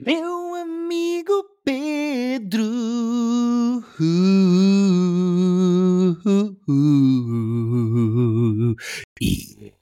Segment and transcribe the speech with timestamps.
[0.00, 2.62] Meu amigo Pedro.
[9.20, 9.74] E...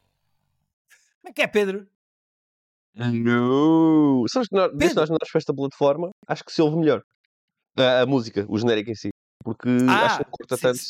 [1.21, 1.87] Como é que é, Pedro?
[2.95, 4.25] Não!
[4.27, 5.01] Sabes que nós, desde Pedro.
[5.01, 7.03] nós não esta plataforma, acho que se ouve melhor.
[7.76, 9.10] A, a música, o genérico em si.
[9.44, 10.80] Porque Ah, acho que corta sim, tanto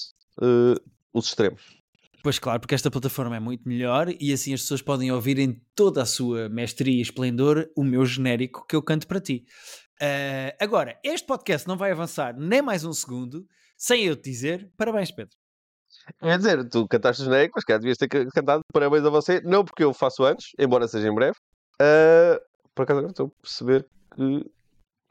[0.40, 0.80] eh,
[1.12, 1.82] os extremos.
[2.26, 5.62] Pois claro, porque esta plataforma é muito melhor e assim as pessoas podem ouvir em
[5.76, 9.44] toda a sua mestria e esplendor o meu genérico que eu canto para ti.
[10.02, 14.68] Ah, agora, este podcast não vai avançar nem mais um segundo sem eu te dizer
[14.76, 15.36] parabéns, Pedro.
[16.20, 19.40] Quer dizer, tu cantaste genérico, mas cá devias ter ca- cantado parabéns a você.
[19.42, 21.36] Não porque eu faço antes, embora seja em breve.
[21.80, 22.42] Eh,
[22.74, 23.86] por acaso agora estou a perceber
[24.16, 24.50] que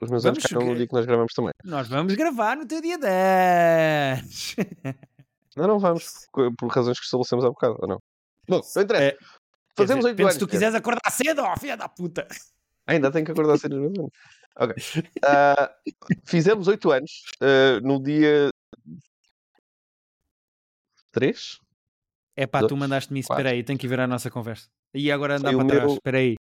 [0.01, 1.51] os meus anos Vamos caem no jogar- dia que nós gravamos também.
[1.63, 4.55] Nós vamos gravar no teu dia 10.
[5.55, 7.99] Não, não vamos, por, razões que estabelecemos há bocado, ou não?
[8.47, 9.05] Bom, não interessa.
[9.05, 9.17] É,
[9.77, 10.33] Fazemos dizer, oito Pedro, anos.
[10.33, 12.27] Se tu quiseres acordar cedo, ó, filha da puta.
[12.87, 13.85] Ainda tenho que acordar cedo.
[13.85, 14.63] é?
[14.63, 14.75] Ok.
[15.25, 15.75] Ah,
[16.25, 18.49] fizemos 8 anos ah, no dia
[21.12, 21.59] 3?
[22.37, 23.31] É pá, tu mandaste-me isso.
[23.31, 24.67] Espera aí, tenho que ver a nossa conversa.
[24.93, 25.84] E agora andar para trás.
[25.84, 26.35] meu- Espera aí.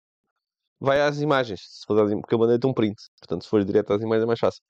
[0.79, 3.01] Vai às imagens, se for às im- porque eu mandei-te um print.
[3.19, 4.61] Portanto, se for direto às imagens é mais fácil.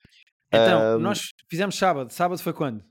[0.52, 2.12] Então, Ahm, nós fizemos sábado.
[2.12, 2.84] Sábado foi quando?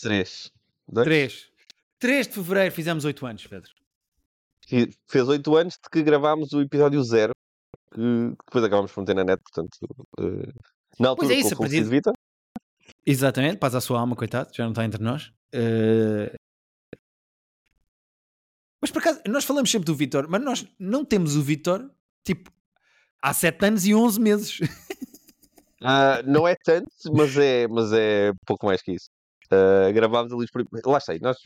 [0.00, 0.52] 3.
[0.88, 1.04] 2.
[1.04, 1.50] 3.
[1.98, 3.70] 3 de fevereiro fizemos 8 anos, Pedro.
[5.08, 7.32] Fez 8 anos de que gravámos o episódio 0,
[7.92, 8.00] que
[8.44, 9.78] depois acabámos por meter na net, portanto.
[10.18, 10.52] ah,
[10.98, 12.12] na altura, Pois é isso, com o falecido Vita.
[13.04, 15.32] Exatamente, paz à sua alma, coitado, já não está entre nós.
[15.52, 16.34] Eh,
[18.80, 21.90] Mas por acaso, nós falamos sempre do Vitor, mas nós não temos o Vitor,
[22.24, 22.52] tipo,
[23.22, 24.58] há 7 anos e 11 meses.
[25.82, 29.10] Ah, não é tanto, mas é, mas é pouco mais que isso.
[29.52, 31.36] Ah, gravámos ali os prim- Lá está, nós,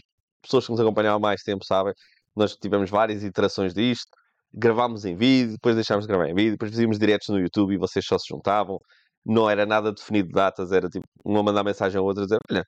[0.42, 1.92] pessoas que nos acompanham há mais tempo, sabem,
[2.36, 4.08] nós tivemos várias iterações disto.
[4.52, 7.78] Gravámos em vídeo, depois deixámos de gravar em vídeo, depois fazíamos diretos no YouTube e
[7.78, 8.78] vocês só se juntavam.
[9.24, 12.38] Não era nada definido de datas, era tipo, uma mandar mensagem ao outro a dizer:
[12.50, 12.64] Olha,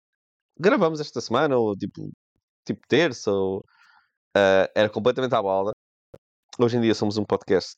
[0.59, 2.11] gravamos esta semana, ou tipo,
[2.67, 3.65] tipo terça, ou.
[4.37, 5.73] ah, era completamente à balda.
[6.59, 7.77] Hoje em dia somos um podcast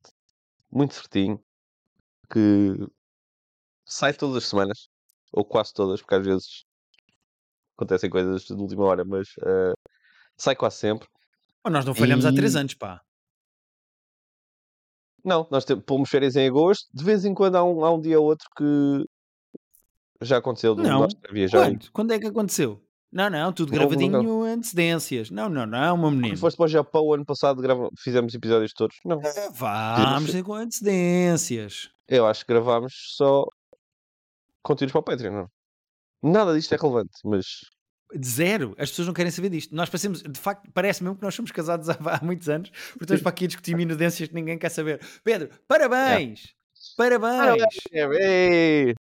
[0.72, 1.40] muito certinho
[2.30, 2.74] que
[3.86, 4.88] sai todas as semanas,
[5.32, 6.64] ou quase todas, porque às vezes
[7.76, 9.72] acontecem coisas de última hora, mas eh,
[10.36, 11.08] sai quase sempre.
[11.64, 13.00] Ou nós não falhamos há 3 E- anos, pá.
[15.24, 18.00] Não, nós temos, pomos férias em agosto, de vez em quando há um, há um
[18.00, 19.04] dia ou outro que
[20.20, 21.66] já aconteceu de Não, nós viajar.
[21.70, 21.90] Quando?
[21.92, 22.80] Quando é que aconteceu?
[23.10, 25.22] Não, não, tudo Não, não, gravadinho antecedência.
[25.30, 26.28] Não, não, não, meu menino.
[26.34, 28.96] Quando foste para o Japão ano passado, grava- fizemos episódios todos.
[29.04, 29.20] Não,
[29.52, 31.88] Vamos ter com antecedências.
[32.08, 33.44] eu acho que gravámos só
[34.62, 35.32] conteúdos para o Patreon.
[35.32, 35.48] Não.
[36.24, 37.44] Nada disto é relevante, mas
[38.14, 38.74] De zero.
[38.78, 39.74] As pessoas não querem saber disto.
[39.74, 43.04] Nós passemos, de facto, parece mesmo que nós somos casados há, há muitos anos, porque
[43.04, 45.00] estamos para aqui a discutir minudências que ninguém quer saber.
[45.22, 46.54] Pedro, parabéns!
[46.96, 47.64] Parabéns!
[48.20, 48.94] Ei!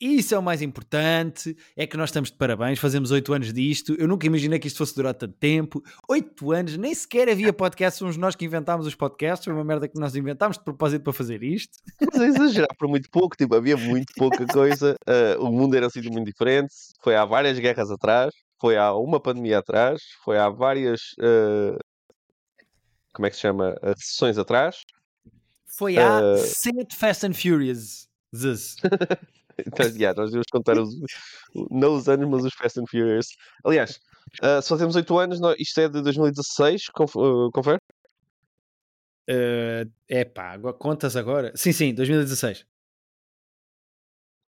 [0.00, 1.56] Isso é o mais importante.
[1.76, 3.94] É que nós estamos de parabéns, fazemos oito anos disto.
[3.98, 5.82] Eu nunca imaginei que isto fosse durar tanto tempo.
[6.08, 7.98] Oito anos, nem sequer havia podcast.
[8.00, 9.44] Somos nós que inventámos os podcasts.
[9.44, 11.78] Foi uma merda que nós inventámos de propósito para fazer isto.
[12.12, 15.86] Mas a exagerar por muito pouco, tipo, havia muito pouca coisa, eh, o mundo era
[15.86, 20.36] um sítio muito diferente, foi há várias guerras atrás, foi há uma pandemia atrás, foi
[20.38, 21.76] há várias, eh,
[23.14, 24.82] como é que se chama, eh, sessões atrás,
[25.76, 28.08] Foi há Eh, sete Fast and Furious.
[29.58, 30.94] então, yeah, nós devemos contar os,
[31.54, 33.26] o- não os anos, mas os Fast and Furious.
[33.64, 33.98] Aliás,
[34.42, 37.78] eh, se fazemos 8 anos, nós- isto é de 2016, conf, eh, confere?
[39.30, 41.50] Uh, epá, agora, contas agora?
[41.56, 42.66] Sim, sim, 2016.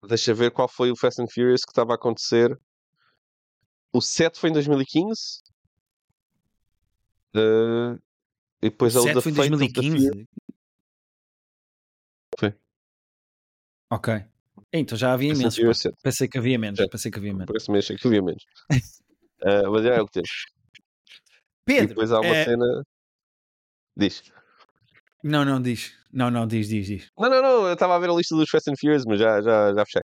[0.07, 2.57] Deixa ver qual foi o Fast and Furious que estava a acontecer.
[3.93, 5.41] O 7 foi em 2015.
[7.35, 7.99] eh,
[8.63, 9.93] e depois o a 7 da foi em Fate of the Furious.
[10.11, 10.29] 2015.
[12.39, 12.55] Foi.
[13.91, 14.25] Ok.
[14.79, 15.35] Então já havia.
[15.35, 15.97] Furious 7.
[16.03, 16.79] Pensei que havia menos.
[16.79, 16.89] Já.
[16.89, 17.47] Pensei que havia menos.
[17.47, 18.45] Parece mesmo que havia menos.
[18.71, 20.47] Eh, mas é o que temos.
[20.75, 20.81] E
[21.65, 22.83] Pedro, depois há uma eh, cena.
[23.97, 24.23] Diz.
[25.23, 25.95] não, não, diz.
[26.13, 27.11] Não, não, diz, diz, diz.
[27.19, 27.67] Não, não, não.
[27.67, 30.03] Eu estava a ver a lista dos Fast and Furious, mas já, já, já fechei.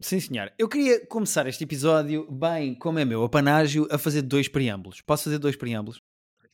[0.00, 0.52] Sim, senhor.
[0.56, 5.00] Eu queria começar este episódio, bem, como é meu apanágio, a fazer dois preâmbulos.
[5.00, 6.00] Posso fazer dois preâmbulos?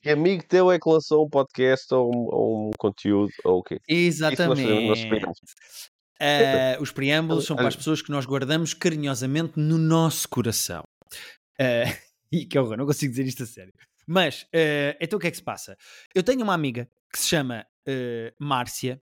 [0.01, 3.63] Que amigo teu é que lançou um podcast ou um, ou um conteúdo ou o
[3.63, 3.81] quê?
[3.89, 4.63] Exatamente.
[6.21, 10.83] Ah, os preâmbulos são para as pessoas que nós guardamos carinhosamente no nosso coração.
[11.59, 11.85] Ah,
[12.33, 13.73] e que horror, não consigo dizer isto a sério.
[14.07, 15.77] Mas, ah, então o que é que se passa?
[16.15, 17.67] Eu tenho uma amiga que se chama
[18.39, 19.01] Márcia,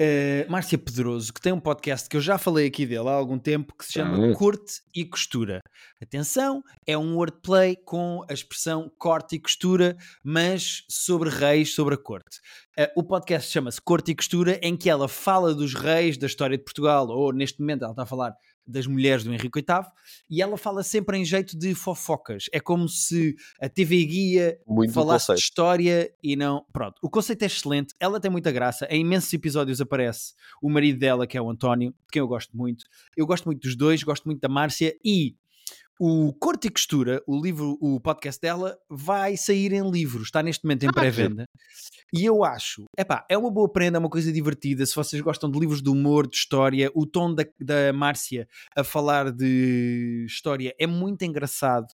[0.00, 3.38] uh, Márcia Pedroso, que tem um podcast que eu já falei aqui dele há algum
[3.38, 4.32] tempo, que se chama Hum.
[4.32, 5.60] Corte e Costura.
[6.02, 11.98] Atenção, é um wordplay com a expressão corte e costura, mas sobre reis, sobre a
[11.98, 12.38] corte.
[12.78, 16.56] Uh, o podcast chama-se Corte e Costura, em que ela fala dos reis da história
[16.56, 18.34] de Portugal, ou neste momento ela está a falar
[18.70, 19.86] das mulheres do Henrique VIII,
[20.28, 22.44] e ela fala sempre em jeito de fofocas.
[22.52, 26.64] É como se a TV Guia Muito falasse de história e não.
[26.72, 28.86] Pronto, o conceito é excelente, ela tem muita graça.
[28.90, 32.56] Em imensos episódios aparece o marido dela, que é o António, de quem eu gosto
[32.56, 32.84] muito.
[33.16, 35.36] Eu gosto muito dos dois, gosto muito da Márcia e.
[36.02, 40.64] O Corte e Costura, o livro, o podcast dela, vai sair em livro, está neste
[40.64, 41.44] momento em Ah, pré-venda.
[42.10, 44.86] E eu acho, epá, é uma boa prenda, é uma coisa divertida.
[44.86, 48.82] Se vocês gostam de livros de humor, de história, o tom da, da Márcia a
[48.82, 51.88] falar de história é muito engraçado.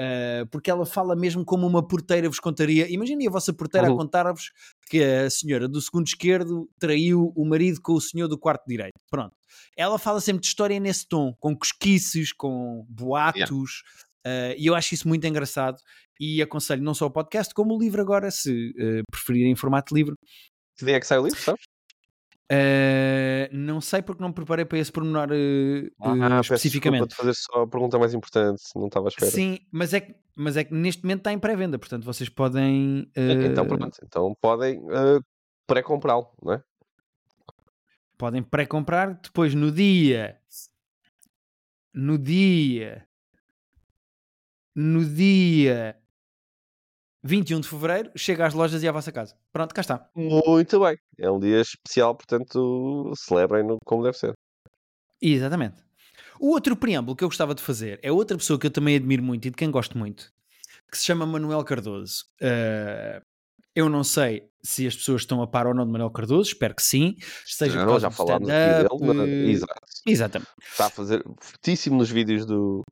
[0.00, 2.88] Uh, porque ela fala mesmo como uma porteira vos contaria.
[2.88, 3.96] Imaginem a vossa porteira a Uhum.
[3.96, 4.52] contar-vos
[4.88, 8.94] que a senhora do segundo esquerdo traiu o marido com o senhor do quarto direito.
[9.10, 9.34] Pronto.
[9.76, 13.82] Ela fala sempre de história nesse tom, com cosquices, com boatos,
[14.24, 15.78] uh, e eu acho isso muito engraçado.
[16.20, 19.94] E aconselho não só o podcast, como o livro agora, se uh, preferirem em formato
[19.94, 20.14] livre.
[20.76, 21.62] Que dia é que sai o livro, sabes?
[22.50, 27.08] Uh, não sei porque não me preparei para esse pormenor uh, uh, peço especificamente.
[27.08, 29.30] de fazer só a pergunta mais importante, não estava à espera.
[29.30, 33.10] Sim, mas é, que, mas é que neste momento está em pré-venda, portanto vocês podem.
[33.16, 35.22] uh, Então pronto, então podem uh,
[35.66, 36.62] pré-comprá-lo, não é?
[38.18, 40.36] podem pré-comprar depois no dia.
[41.94, 43.06] No dia.
[44.74, 45.96] No dia
[47.28, 49.34] 21 de fevereiro, chega às lojas e à vossa casa.
[49.52, 50.08] Pronto, cá está.
[50.14, 50.96] Muito bem.
[51.18, 54.32] É um dia especial, portanto, celebrem-no como deve ser.
[55.20, 55.76] Exatamente.
[56.40, 59.22] O outro preâmbulo que eu gostava de fazer é outra pessoa que eu também admiro
[59.22, 60.32] muito e de quem gosto muito,
[60.90, 62.24] que se chama Manuel Cardoso.
[62.40, 63.20] Uh,
[63.74, 66.74] eu não sei se as pessoas estão a par ou não de Manuel Cardoso, espero
[66.74, 67.14] que sim.
[67.44, 69.14] Seja Não, já falámos aqui dele.
[69.14, 69.80] na- Exato.
[70.06, 70.50] Exatamente.
[70.70, 72.82] Está a fazer fortíssimo nos vídeos do,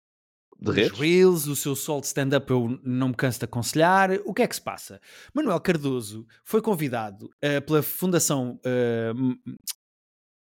[0.58, 0.98] de Os redes.
[0.98, 4.10] Reels, o seu sol de stand-up eu não me canso de aconselhar.
[4.24, 5.00] O que é que se passa?
[5.34, 9.38] Manuel Cardoso foi convidado eh, pela Fundação M-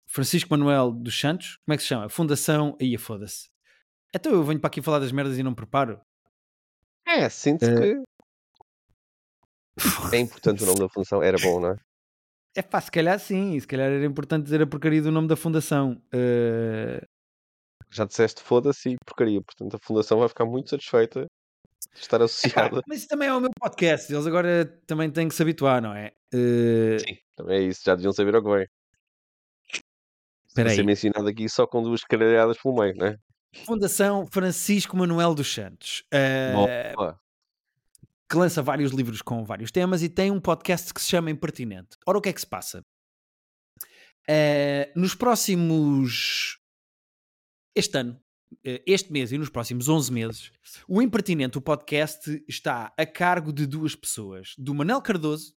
[0.08, 1.56] Francisco Manuel dos Santos.
[1.64, 2.08] Como é que se chama?
[2.08, 2.76] Fundação.
[2.80, 3.48] Aí, foda-se.
[4.14, 6.00] Então eu venho para aqui falar das merdas e não me preparo.
[7.06, 7.74] É, sinto Eh.
[10.10, 11.20] que é importante o nome da função.
[11.22, 11.76] Era bom, não é?
[12.56, 13.58] É pá, se calhar sim.
[13.58, 16.00] Se calhar era importante dizer a porcaria do nome da fundação.
[17.94, 19.40] Já disseste foda-se e porcaria.
[19.40, 21.26] Portanto, a fundação vai ficar muito satisfeita
[21.94, 22.82] de estar associada.
[22.88, 24.12] mas isso também é o meu podcast.
[24.12, 26.12] Eles agora também têm que se habituar, não é?
[26.32, 27.82] Eh, Sim, também é isso.
[27.84, 28.66] Já deviam saber ao que vem.
[30.48, 33.16] Espera Vai ser mencionado aqui só com duas caralhadas pelo meio, não é?
[33.64, 36.02] Fundação Francisco Manuel dos Santos.
[36.96, 37.18] Boa.
[38.28, 41.96] que lança vários livros com vários temas e tem um podcast que se chama Impertinente.
[42.04, 42.82] Ora, o que é que se passa?
[44.28, 46.58] Eh, nos próximos.
[47.74, 48.20] Este ano,
[48.64, 50.52] eh, este mês e nos próximos 11 meses,
[50.86, 55.54] o Impertinente, o podcast, está a cargo de duas pessoas: do Manel Cardoso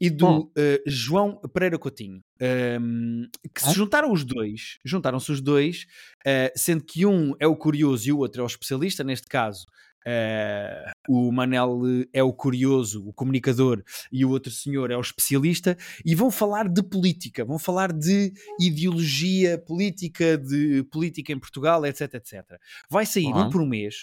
[0.00, 2.22] e do eh, João Pereira Coutinho.
[2.40, 5.86] ehm, que se juntaram os dois, juntaram-se os dois,
[6.26, 9.64] eh, sendo que um é o curioso e o outro é o especialista, neste caso.
[10.06, 11.80] Eh, o Manel
[12.12, 16.68] é o curioso, o comunicador, e o outro senhor é o especialista, e vão falar
[16.68, 22.58] de política, vão falar de ideologia política, de política em Portugal, etc, etc.
[22.90, 23.50] Vai sair um Uhum.
[23.50, 24.02] por mês.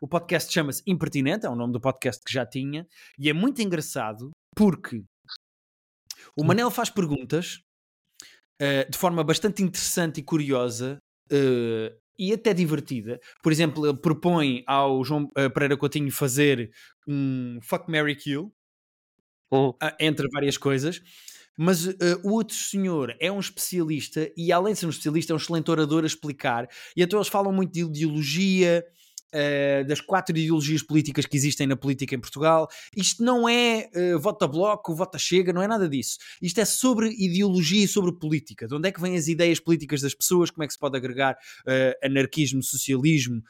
[0.00, 2.86] O podcast chama-se Impertinente, é o nome do podcast que já tinha,
[3.18, 5.02] e é muito engraçado porque
[6.36, 7.60] o Manel faz perguntas
[8.60, 10.98] eh, de forma bastante interessante e curiosa
[11.30, 13.20] eh, e até divertida.
[13.42, 16.70] Por exemplo, ele propõe ao João eh, Pereira Coutinho fazer
[17.06, 18.52] um Fuck Mary Kill
[19.52, 19.74] Hum.
[19.80, 21.02] ah, entre várias coisas.
[21.56, 25.34] Mas eh, o outro senhor é um especialista e, além de ser um especialista, é
[25.34, 26.66] um excelente orador a explicar.
[26.96, 28.82] E então eles falam muito de ideologia,
[29.32, 32.68] eh, das quatro ideologias políticas que existem na política em Portugal.
[32.96, 36.18] Isto não é eh, vota bloco, vota chega, não é nada disso.
[36.40, 38.66] Isto é sobre ideologia e sobre política.
[38.66, 40.96] De onde é que vêm as ideias políticas das pessoas, como é que se pode
[40.96, 41.36] agregar
[41.66, 43.42] eh, anarquismo, socialismo,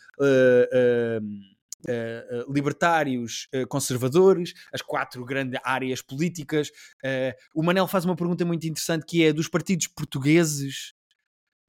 [1.89, 6.71] eh, eh, libertários, eh, conservadores, as quatro grandes áreas políticas.
[7.55, 10.95] O Manel faz uma pergunta muito interessante que é dos partidos portugueses.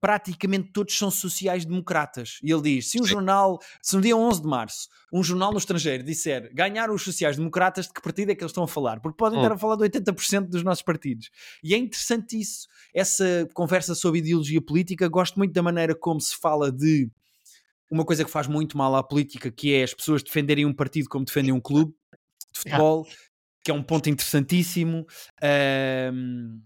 [0.04, 2.38] Praticamente todos são sociais-democratas.
[2.44, 5.58] E ele diz: se um jornal, se no dia 11 de março, um jornal no
[5.58, 9.00] estrangeiro disser ganharam os sociais-democratas, de que partido é que eles estão a falar?
[9.00, 9.44] Porque podem Hum.
[9.44, 11.30] estar a falar de 80% dos nossos partidos.
[11.64, 15.08] E é interessante isso, essa conversa sobre ideologia política.
[15.08, 17.10] Gosto muito da maneira como se fala de
[17.90, 21.08] uma coisa que faz muito mal à política, que é as pessoas defenderem um partido
[21.08, 21.94] como defendem um clube
[22.52, 23.08] de futebol,
[23.64, 25.06] que é um ponto interessantíssimo.
[25.42, 26.60] Ahm,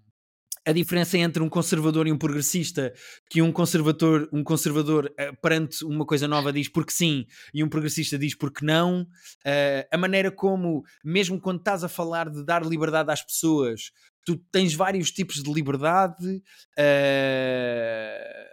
[0.68, 2.94] a diferença entre um conservador e um progressista,
[3.30, 7.70] que um conservador, um conservador uh, perante uma coisa nova diz porque sim e um
[7.70, 12.66] progressista diz porque não, uh, a maneira como, mesmo quando estás a falar de dar
[12.66, 13.92] liberdade às pessoas,
[14.26, 16.44] tu tens vários tipos de liberdade.
[16.78, 18.47] Uh,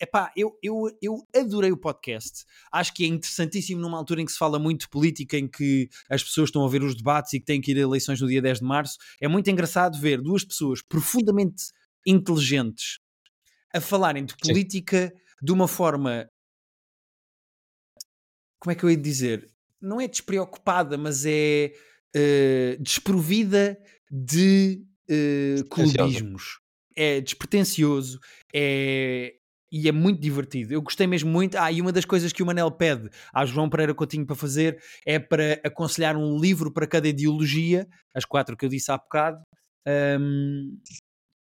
[0.00, 2.44] Epá, eu, eu, eu adorei o podcast.
[2.70, 5.88] Acho que é interessantíssimo numa altura em que se fala muito de política, em que
[6.10, 8.28] as pessoas estão a ver os debates e que têm que ir a eleições no
[8.28, 8.98] dia 10 de março.
[9.20, 11.64] É muito engraçado ver duas pessoas profundamente
[12.06, 12.98] inteligentes
[13.72, 15.44] a falarem de política Sim.
[15.46, 16.28] de uma forma.
[18.58, 19.48] Como é que eu ia dizer?
[19.80, 21.72] Não é despreocupada, mas é
[22.14, 23.78] uh, desprovida
[24.10, 26.60] de uh, clubismos.
[26.94, 28.18] É despretensioso,
[28.54, 29.34] é,
[29.70, 30.72] e é muito divertido.
[30.72, 31.56] Eu gostei mesmo muito.
[31.56, 34.78] Ah, e uma das coisas que o Manel pede a João Pereira Coutinho para fazer
[35.04, 39.42] é para aconselhar um livro para cada ideologia, as quatro que eu disse há bocado.
[39.86, 40.78] Um,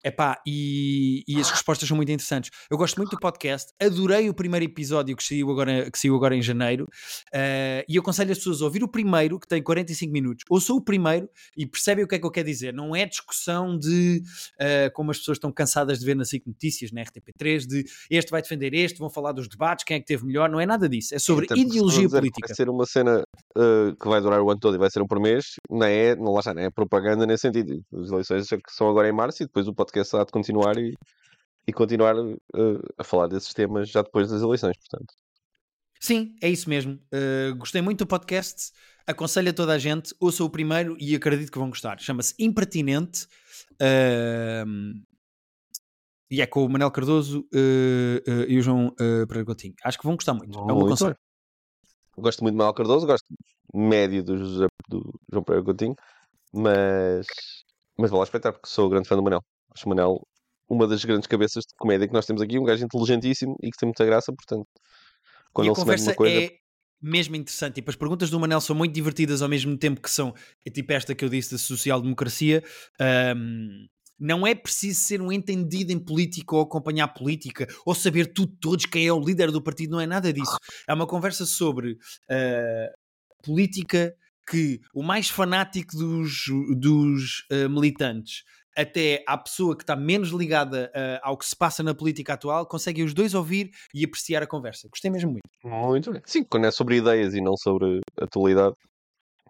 [0.07, 2.49] Epá, e, e as respostas são muito interessantes.
[2.71, 6.33] Eu gosto muito do podcast, adorei o primeiro episódio que saiu agora, que saiu agora
[6.33, 10.13] em janeiro, uh, e eu aconselho as pessoas a ouvir o primeiro, que tem 45
[10.13, 10.45] minutos.
[10.49, 12.73] Ouçam o primeiro e percebem o que é que eu quero dizer.
[12.73, 14.23] Não é discussão de
[14.53, 18.31] uh, como as pessoas estão cansadas de ver nas 5 notícias, na RTP3, de este
[18.31, 20.49] vai defender este, vão falar dos debates, quem é que teve melhor.
[20.49, 21.13] Não é nada disso.
[21.13, 22.47] É sobre é, ideologia política.
[22.47, 23.23] Vai ser uma cena
[23.57, 26.15] uh, que vai durar o ano todo e vai ser um por mês, não é,
[26.15, 27.83] não, lá está, não é propaganda nesse sentido.
[27.93, 30.95] As eleições que são agora em março e depois o podcast há de continuar e,
[31.67, 35.13] e continuar uh, a falar desses temas já depois das eleições, portanto.
[35.99, 36.99] Sim, é isso mesmo.
[37.13, 38.71] Uh, gostei muito do podcast.
[39.05, 41.99] Aconselho a toda a gente, ouça o primeiro e acredito que vão gostar.
[41.99, 43.25] Chama-se Impertinente
[43.73, 45.05] uh,
[46.29, 48.93] e é com o Manel Cardoso uh, e o João
[49.27, 49.73] Pereira Coutinho.
[49.83, 50.57] Acho que vão gostar muito.
[50.57, 50.69] muito.
[50.69, 51.17] É um bom conselho.
[52.17, 53.25] Gosto muito do Manel Cardoso, gosto
[53.73, 55.95] médio do, José, do João Pereira Coutinho,
[56.53, 57.27] mas,
[57.97, 59.41] mas vou lá espreitar porque sou grande fã do Manel.
[59.85, 60.21] O Manel
[60.69, 63.77] uma das grandes cabeças de comédia que nós temos aqui, um gajo inteligentíssimo e que
[63.77, 64.67] tem muita graça, portanto,
[65.53, 66.41] quando e ele se mete uma coisa.
[66.41, 66.51] É
[67.01, 67.75] mesmo interessante.
[67.75, 70.33] Tipo, as perguntas do Manel são muito divertidas ao mesmo tempo que são,
[70.65, 72.63] é tipo esta que eu disse da social-democracia.
[73.35, 73.87] Um,
[74.19, 78.85] não é preciso ser um entendido em política ou acompanhar política ou saber tudo todos
[78.87, 80.57] quem é o líder do partido, não é nada disso.
[80.87, 84.15] É uma conversa sobre uh, política
[84.49, 86.45] que o mais fanático dos,
[86.79, 88.43] dos uh, militantes
[88.77, 92.67] até à pessoa que está menos ligada uh, ao que se passa na política atual,
[92.67, 94.87] conseguem os dois ouvir e apreciar a conversa.
[94.87, 95.49] Gostei mesmo muito.
[95.63, 96.21] Muito bem.
[96.25, 98.75] Sim, quando é sobre ideias e não sobre atualidade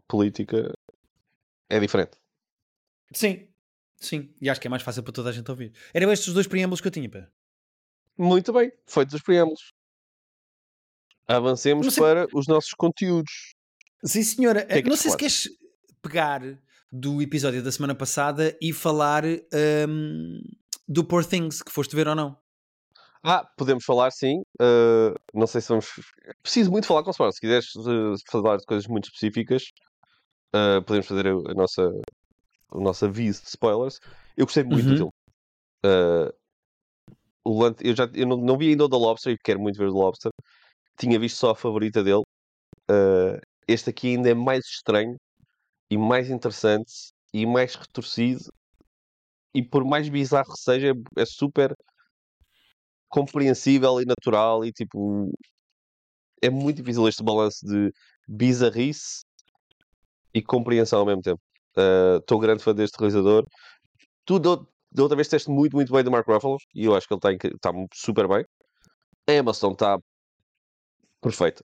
[0.07, 0.73] política,
[1.69, 2.17] é diferente.
[3.13, 3.49] Sim,
[3.97, 4.33] sim.
[4.41, 5.73] E acho que é mais fácil para toda a gente ouvir.
[5.93, 7.27] Eram estes os dois preâmbulos que eu tinha, pá.
[8.17, 9.73] Muito bem, feitos os preâmbulos.
[11.27, 13.53] Avancemos para os nossos conteúdos.
[14.05, 14.65] Sim, senhora.
[14.69, 15.49] É não sei se queres
[16.01, 16.41] pegar
[16.91, 20.39] do episódio da semana passada e falar um,
[20.87, 22.37] do Poor Things, que foste ver ou não.
[23.23, 24.41] Ah, podemos falar sim.
[24.61, 25.87] Uh, não sei se vamos.
[26.41, 27.33] Preciso muito falar com o Sport.
[27.33, 29.63] Se quiseres uh, falar de coisas muito específicas,
[30.55, 31.91] uh, podemos fazer a, a, nossa,
[32.71, 33.99] o nosso aviso de spoilers.
[34.37, 34.91] Eu gostei muito uhum.
[34.91, 35.11] do filme.
[37.43, 39.89] o eu já, eu não, não vi ainda o The Lobster e quero muito ver
[39.89, 40.31] o The Lobster.
[40.97, 42.23] Tinha visto só a favorita dele.
[43.67, 45.17] este aqui ainda é mais estranho
[45.89, 48.51] e mais interessante e mais retorcido
[49.53, 51.75] e por mais bizarro que seja, é super
[53.09, 55.31] compreensível e natural e tipo
[56.41, 57.91] é muito difícil este balanço de
[58.27, 59.23] bizarrice
[60.33, 61.41] e compreensão ao mesmo tempo.
[62.19, 63.45] Estou uh, grande fã deste realizador.
[64.25, 67.13] Tu da outra vez teste muito, muito bem do Mark Ruffalo e eu acho que
[67.13, 68.45] ele está tá super bem.
[69.27, 69.97] A Emma Stone está
[71.21, 71.63] perfeita.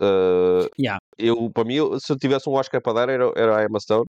[0.00, 0.98] Uh, yeah.
[1.18, 4.06] eu, para mim, se eu tivesse um Oscar para dar, era, era a Emma Stone.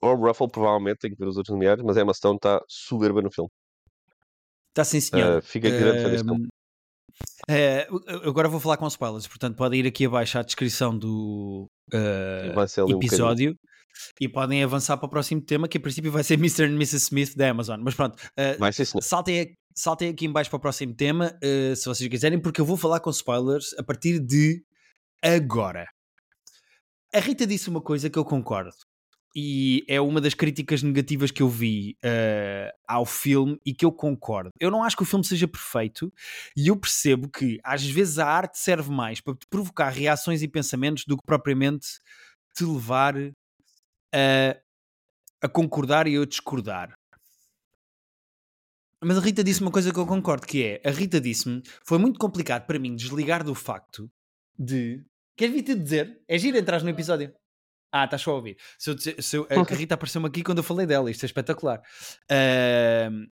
[0.00, 2.60] Ou o Ruffle, provavelmente, tem que ver os outros nomeados, mas a Emma Stone está
[2.68, 3.50] soberba no filme.
[4.70, 5.38] Está sim, senhor.
[5.38, 6.48] Uh, fica grande uh, filme.
[7.50, 12.90] Uh, agora vou falar com spoilers, portanto, podem ir aqui abaixo à descrição do uh,
[12.90, 13.52] episódio.
[13.52, 13.68] Um
[14.20, 16.64] e podem avançar para o próximo tema, que a princípio vai ser Mr.
[16.64, 16.96] and Mrs.
[16.96, 17.80] Smith da Amazon.
[17.82, 22.40] Mas pronto, uh, saltem, saltem aqui embaixo para o próximo tema, uh, se vocês quiserem,
[22.40, 24.64] porque eu vou falar com spoilers a partir de
[25.22, 25.86] agora.
[27.14, 28.74] A Rita disse uma coisa que eu concordo.
[29.36, 33.92] E é uma das críticas negativas que eu vi uh, ao filme e que eu
[33.92, 34.50] concordo.
[34.58, 36.12] Eu não acho que o filme seja perfeito
[36.56, 40.48] e eu percebo que às vezes a arte serve mais para te provocar reações e
[40.48, 41.86] pensamentos do que propriamente
[42.56, 43.14] te levar
[44.12, 44.56] a,
[45.42, 46.98] a concordar e a discordar.
[49.02, 51.98] Mas a Rita disse uma coisa que eu concordo, que é, a Rita disse-me, foi
[51.98, 54.10] muito complicado para mim desligar do facto
[54.58, 55.04] de...
[55.36, 56.20] Queres vir-te dizer?
[56.26, 57.32] É giro entrar no episódio.
[57.92, 58.56] Ah, estás só a ouvir.
[58.76, 61.80] Se eu, se eu, a Rita apareceu-me aqui quando eu falei dela, isto é espetacular.
[62.30, 63.26] Uh,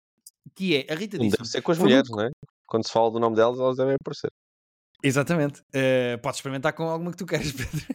[0.55, 1.37] que é, a Rita disse.
[1.37, 2.21] Deve ser com as mulheres, muito...
[2.21, 2.31] não é?
[2.67, 4.29] Quando se fala do nome delas, elas devem aparecer.
[5.03, 5.61] Exatamente.
[5.61, 7.85] Uh, podes experimentar com alguma que tu queres, Pedro.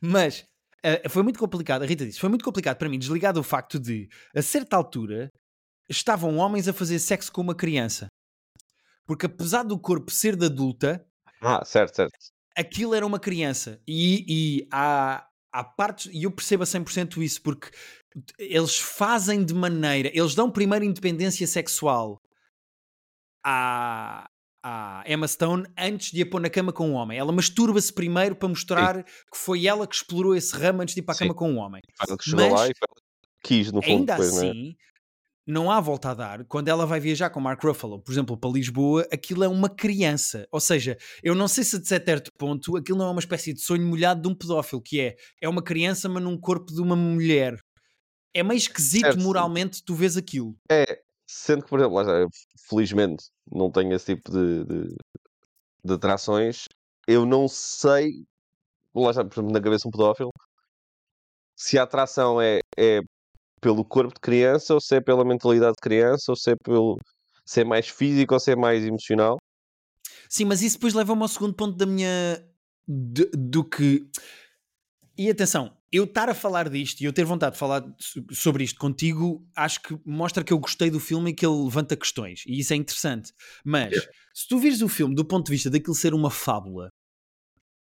[0.00, 0.44] Mas
[0.84, 3.78] uh, foi muito complicado, a Rita disse, foi muito complicado para mim desligar do facto
[3.78, 5.30] de, a certa altura,
[5.88, 8.08] estavam homens a fazer sexo com uma criança.
[9.06, 11.06] Porque apesar do corpo ser de adulta.
[11.40, 12.16] Ah, certo, certo.
[12.56, 13.80] Aquilo era uma criança.
[13.86, 16.10] E, e há, há partes.
[16.12, 17.70] E eu percebo a 100% isso, porque
[18.38, 20.10] eles fazem de maneira.
[20.14, 22.20] Eles dão primeiro independência sexual
[23.44, 24.26] à,
[24.62, 27.18] à Emma Stone antes de a pôr na cama com um homem.
[27.18, 29.02] Ela masturba-se primeiro para mostrar Sim.
[29.02, 31.24] que foi ela que explorou esse ramo antes de ir para a Sim.
[31.24, 31.82] cama com um homem.
[32.00, 32.72] Ela que chegou Mas, lá e
[33.42, 33.92] quis, no fundo.
[33.92, 34.93] Ainda depois, assim, não, é?
[35.46, 36.44] Não há volta a dar.
[36.46, 40.46] Quando ela vai viajar com Mark Ruffalo, por exemplo, para Lisboa, aquilo é uma criança.
[40.50, 43.60] Ou seja, eu não sei se de certo ponto aquilo não é uma espécie de
[43.60, 46.96] sonho molhado de um pedófilo, que é, é uma criança, mas num corpo de uma
[46.96, 47.58] mulher.
[48.32, 49.20] É meio esquisito certo.
[49.20, 50.56] moralmente tu vês aquilo.
[50.68, 52.28] É, Sendo que, por exemplo,
[52.68, 54.96] felizmente não tenho esse tipo de, de,
[55.84, 56.64] de atrações,
[57.08, 58.24] eu não sei,
[58.94, 60.30] lá está, por exemplo, na cabeça um pedófilo,
[61.56, 63.00] se a atração é, é
[63.64, 66.98] pelo corpo de criança, ou se é pela mentalidade de criança, ou se é, pelo,
[67.46, 69.38] se é mais físico ou se é mais emocional.
[70.28, 72.46] Sim, mas isso depois leva-me ao segundo ponto da minha.
[72.86, 74.06] De, do que.
[75.16, 77.82] E atenção, eu estar a falar disto e eu ter vontade de falar
[78.32, 81.96] sobre isto contigo, acho que mostra que eu gostei do filme e que ele levanta
[81.96, 82.42] questões.
[82.46, 83.32] E isso é interessante.
[83.64, 84.12] Mas, yeah.
[84.34, 86.90] se tu vires o filme do ponto de vista daquilo ser uma fábula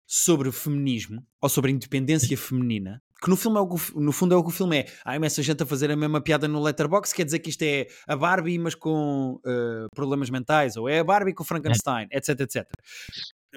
[0.06, 4.36] sobre feminismo ou sobre independência feminina, que no, filme é o que, no fundo é
[4.36, 4.92] o que o filme é.
[5.04, 7.86] Há imensa gente a fazer a mesma piada no Letterboxd, quer dizer que isto é
[8.06, 12.68] a Barbie, mas com uh, problemas mentais, ou é a Barbie com Frankenstein, etc, etc.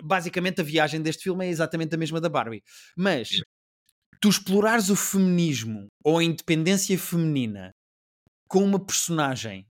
[0.01, 2.63] Basicamente, a viagem deste filme é exatamente a mesma da Barbie.
[2.95, 3.41] Mas
[4.21, 7.71] tu explorares o feminismo ou a independência feminina
[8.47, 9.67] com uma personagem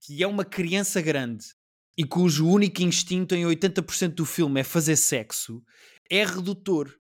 [0.00, 1.48] que é uma criança grande
[1.98, 5.60] e cujo único instinto em 80% do filme é fazer sexo,
[6.08, 6.96] é redutor.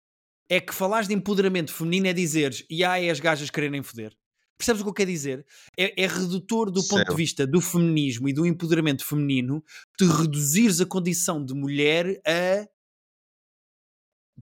[0.49, 4.17] É que falares de empoderamento feminino é dizeres e aí as gajas quererem foder.
[4.57, 5.45] Percebes o que eu quero dizer?
[5.77, 9.63] É, é redutor do ponto de vista do feminismo e do empoderamento feminino
[9.99, 12.67] de reduzires a condição de mulher a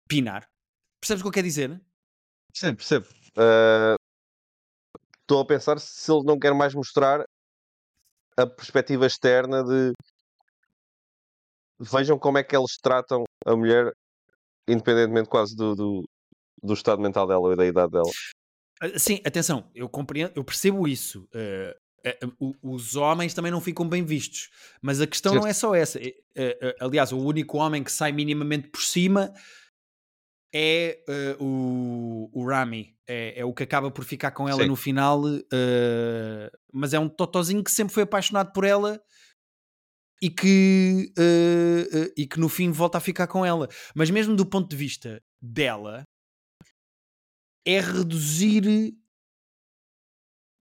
[0.06, 0.46] pinar.
[1.00, 1.80] Percebes o que eu quero dizer?
[2.52, 3.06] Percebo, percebo.
[3.38, 3.96] Uh,
[5.22, 7.24] estou a pensar se ele não quer mais mostrar
[8.36, 9.92] a perspectiva externa de
[11.90, 13.92] vejam como é que eles tratam a mulher,
[14.68, 16.08] independentemente quase do, do,
[16.62, 18.10] do estado mental dela e da idade dela.
[18.80, 21.28] Ah, sim, atenção, eu compreendo, eu percebo isso.
[21.34, 21.82] Uh,
[22.60, 25.42] os homens também não ficam bem vistos, mas a questão certo.
[25.42, 26.00] não é só essa.
[26.80, 29.32] aliás, o único homem que sai minimamente por cima
[30.52, 30.98] é
[31.38, 34.68] uh, o, o Rami, é, é, o que acaba por ficar com ela Sim.
[34.68, 39.00] no final, uh, mas é um totozinho que sempre foi apaixonado por ela
[40.22, 43.68] e que, uh, e que no fim volta a ficar com ela.
[43.92, 46.04] Mas mesmo do ponto de vista dela,
[47.66, 48.94] é reduzir,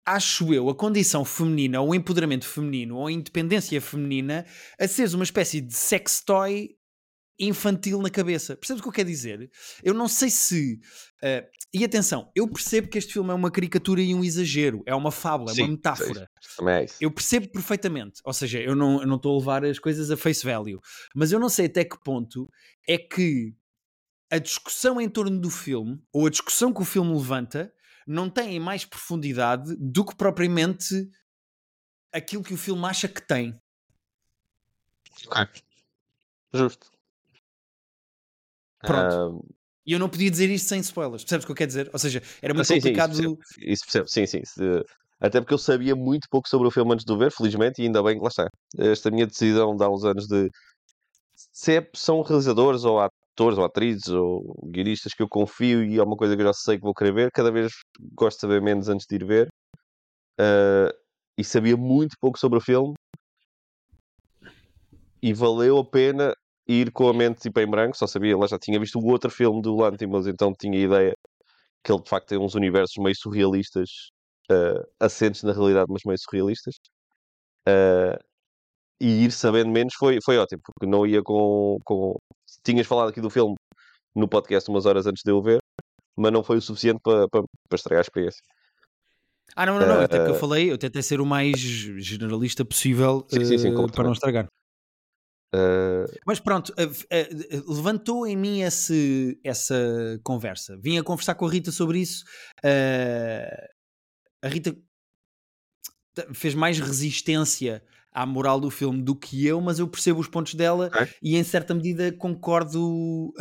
[0.06, 4.46] acho eu, a condição feminina, ou o empoderamento feminino, ou a independência feminina,
[4.80, 6.77] a seres uma espécie de sex toy
[7.40, 8.56] infantil na cabeça.
[8.56, 9.52] Percebes o que eu quero dizer?
[9.84, 10.80] Eu não sei se.
[11.24, 14.96] Uh, e atenção, eu percebo que este filme é uma caricatura e um exagero, é
[14.96, 16.30] uma fábula, Sim, é uma metáfora.
[16.68, 16.96] É isso.
[17.02, 18.22] Eu percebo perfeitamente.
[18.24, 20.80] Ou seja, eu não estou a levar as coisas a face value,
[21.16, 22.50] mas eu não sei até que ponto
[22.88, 23.54] é que
[24.30, 27.72] a discussão em torno do filme, ou a discussão que o filme levanta,
[28.06, 31.10] não tem mais profundidade do que propriamente
[32.12, 33.60] aquilo que o filme acha que tem.
[35.28, 35.62] Ok.
[36.54, 36.97] Justo.
[38.82, 39.46] Pronto.
[39.86, 41.90] E eu não podia dizer isto sem spoilers, percebes o que eu quero dizer?
[41.94, 43.16] Ou seja, era muito sim, complicado.
[43.16, 44.82] Sim, isso, percebo, isso percebo, sim, sim.
[45.20, 47.86] Até porque eu sabia muito pouco sobre o filme antes de o ver, felizmente, e
[47.86, 48.48] ainda bem que lá está.
[48.78, 50.50] Esta minha decisão de há uns anos de
[51.34, 56.04] se é, são realizadores ou atores ou atrizes ou guionistas que eu confio e é
[56.04, 57.72] uma coisa que eu já sei que vou querer ver, cada vez
[58.14, 59.48] gosto de saber menos antes de ir ver.
[60.40, 60.94] Uh,
[61.38, 62.94] e sabia muito pouco sobre o filme
[65.22, 66.36] e valeu a pena
[66.68, 69.30] ir com a mente tipo em branco, só sabia, lá já tinha visto o outro
[69.30, 71.14] filme do Lantimos, então tinha a ideia
[71.84, 73.90] que ele de facto tem uns universos meio surrealistas,
[74.52, 76.76] uh, assentes na realidade, mas meio surrealistas.
[77.68, 78.18] Uh,
[79.00, 82.16] e ir sabendo menos foi, foi ótimo, porque não ia com, com.
[82.64, 83.56] Tinhas falado aqui do filme
[84.16, 85.60] no podcast umas horas antes de eu ver,
[86.16, 88.42] mas não foi o suficiente para, para, para estragar a experiência.
[89.56, 90.00] Ah, não, não, não.
[90.00, 93.88] Uh, Até que eu falei, eu tentei ser o mais generalista possível sim, sim, sim,
[93.94, 94.48] para não estragar.
[95.56, 100.78] Uh, Mas pronto, uh, uh, levantou em mim esse, essa conversa.
[100.78, 102.26] Vim a conversar com a Rita sobre isso.
[104.44, 104.76] a Rita
[106.34, 110.56] fez mais resistência à moral do filme do que eu, mas eu percebo os pontos
[110.56, 111.08] dela okay.
[111.22, 113.32] e em certa medida concordo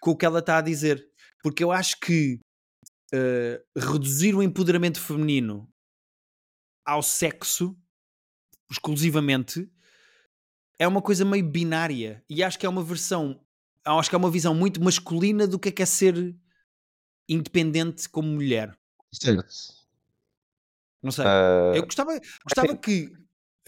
[0.00, 1.02] com o que ela está a dizer.
[1.42, 2.40] Porque eu acho que
[3.76, 5.68] reduzir o empoderamento feminino
[6.84, 7.76] ao sexo
[8.70, 9.70] exclusivamente
[10.78, 13.40] é uma coisa meio binária e acho que é uma versão,
[13.84, 16.34] acho que é uma visão muito masculina do que é que é ser
[17.28, 18.76] independente como mulher.
[19.12, 19.46] Certo.
[21.02, 21.24] Não sei.
[21.24, 21.76] Uh...
[21.76, 23.06] Eu gostava, gostava que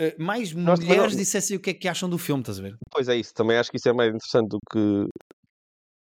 [0.01, 1.19] uh, mais Nós mulheres também...
[1.19, 2.77] dissessem o que é que acham do filme, estás a ver?
[2.91, 5.07] Pois é isso, também acho que isso é mais interessante do que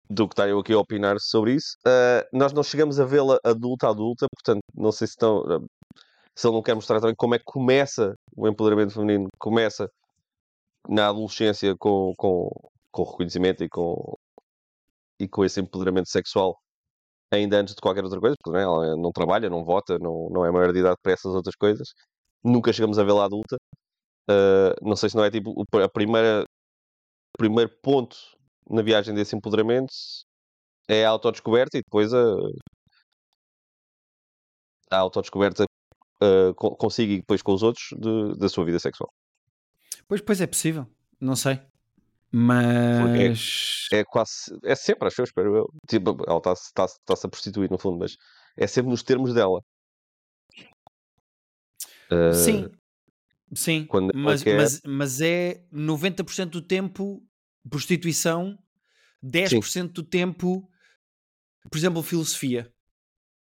[0.09, 1.77] do que estar eu aqui a opinar sobre isso.
[1.85, 5.43] Uh, nós não chegamos a vê-la adulta adulta, portanto, não sei se estão
[6.37, 9.91] se ele não quer mostrar também como é que começa o empoderamento feminino, começa
[10.89, 12.51] na adolescência com, com,
[12.91, 14.17] com reconhecimento e com,
[15.21, 16.59] e com esse empoderamento sexual
[17.33, 18.87] ainda antes de qualquer outra coisa, porque não, é?
[18.87, 21.93] ela não trabalha, não vota, não, não é maior de idade para essas outras coisas.
[22.45, 23.57] Nunca chegamos a vê-la adulta.
[24.31, 26.45] Uh, não sei se não é tipo a primeira
[27.35, 28.17] o primeiro ponto
[28.69, 29.93] na viagem desse empoderamento
[30.89, 32.25] é a autodescoberta e depois a,
[34.91, 35.65] a autodescoberta
[36.23, 39.13] uh, consigo e depois com os outros de, da sua vida sexual.
[40.09, 40.87] Pois, pois é possível,
[41.21, 41.61] não sei.
[42.31, 44.33] Mas é, é, quase
[44.65, 45.73] é sempre, acho eu, espero eu.
[45.89, 48.17] Tipo, ela está-se está, está a prostituir no fundo, mas
[48.57, 49.63] é sempre nos termos dela.
[52.11, 52.71] Uh, sim,
[53.55, 54.57] sim, mas, quer...
[54.57, 57.25] mas, mas é 90% do tempo
[57.69, 58.57] prostituição,
[59.25, 59.87] 10% sim.
[59.87, 60.69] do tempo,
[61.71, 62.73] por exemplo, filosofia.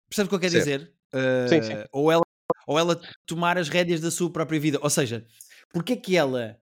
[0.09, 0.93] Percebe o que eu quero dizer?
[1.13, 1.73] Uh, sim, sim.
[1.91, 2.23] Ou ela
[2.69, 4.77] ou ela tomar as rédeas da sua própria vida.
[4.83, 5.25] Ou seja,
[5.71, 6.60] porque é que ela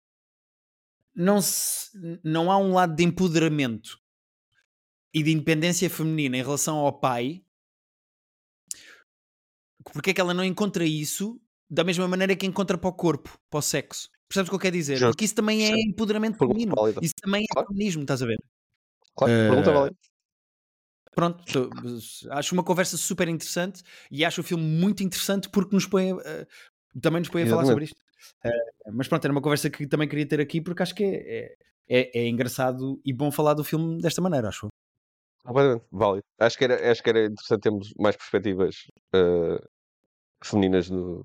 [1.15, 1.91] não, se,
[2.23, 3.99] não há um lado de empoderamento
[5.13, 7.43] e de independência feminina em relação ao pai?
[9.93, 11.39] Porque é que ela não encontra isso
[11.69, 14.09] da mesma maneira que encontra para o corpo, para o sexo?
[14.27, 14.99] Percebes o que eu quero dizer?
[14.99, 16.73] Porque isso também é empoderamento feminino.
[17.01, 17.67] Isso também é claro.
[17.67, 18.37] feminismo, estás a ver?
[19.15, 19.97] Claro, pergunta uh, válida.
[21.13, 21.69] Pronto,
[22.31, 26.19] acho uma conversa super interessante e acho o filme muito interessante porque nos põe uh,
[27.01, 28.04] também nos põe a falar sobre isto.
[28.43, 31.55] Uh, mas pronto, era uma conversa que também queria ter aqui porque acho que é,
[31.87, 34.67] é, é engraçado e bom falar do filme desta maneira, acho.
[35.91, 36.23] Válido.
[36.39, 39.63] Acho que era, acho que era interessante termos mais perspectivas uh,
[40.43, 41.23] femininas no...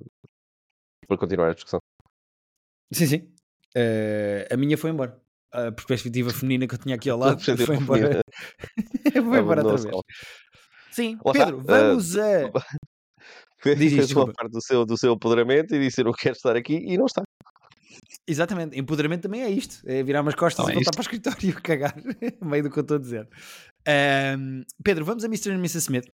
[1.09, 1.81] para continuar a discussão.
[2.93, 3.33] Sim, sim.
[4.51, 5.19] a minha foi embora
[5.53, 8.21] a perspectiva feminina que eu tinha aqui ao lado foi embora.
[9.13, 9.97] foi embora outra vez.
[10.91, 12.51] Sim, Pedro, vamos uh, a.
[13.77, 16.57] Diz fez uma parte do seu, do seu empoderamento e disse eu não quero estar
[16.57, 17.23] aqui e não está.
[18.27, 21.03] Exatamente, empoderamento também é isto: é virar umas costas não e é voltar para o
[21.03, 21.95] escritório e cagar,
[22.41, 23.29] no meio do que eu estou a dizer.
[24.39, 25.51] Um, Pedro, vamos a Mr.
[25.51, 25.79] e Mrs.
[25.79, 26.07] Smith.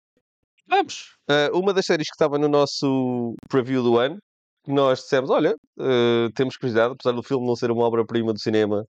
[0.66, 1.16] Vamos!
[1.28, 4.18] Uh, uma das séries que estava no nosso preview do ano,
[4.66, 8.84] nós dissemos: olha, uh, temos curiosidade, apesar do filme não ser uma obra-prima do cinema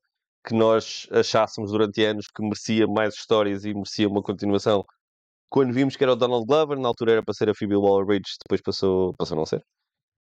[0.46, 4.86] que nós achássemos durante anos que merecia mais histórias e merecia uma continuação.
[5.56, 8.36] Quando vimos que era o Donald Glover, na altura era para ser a Phoebe Waller-Bridge,
[8.44, 9.64] depois passou, passou a não ser.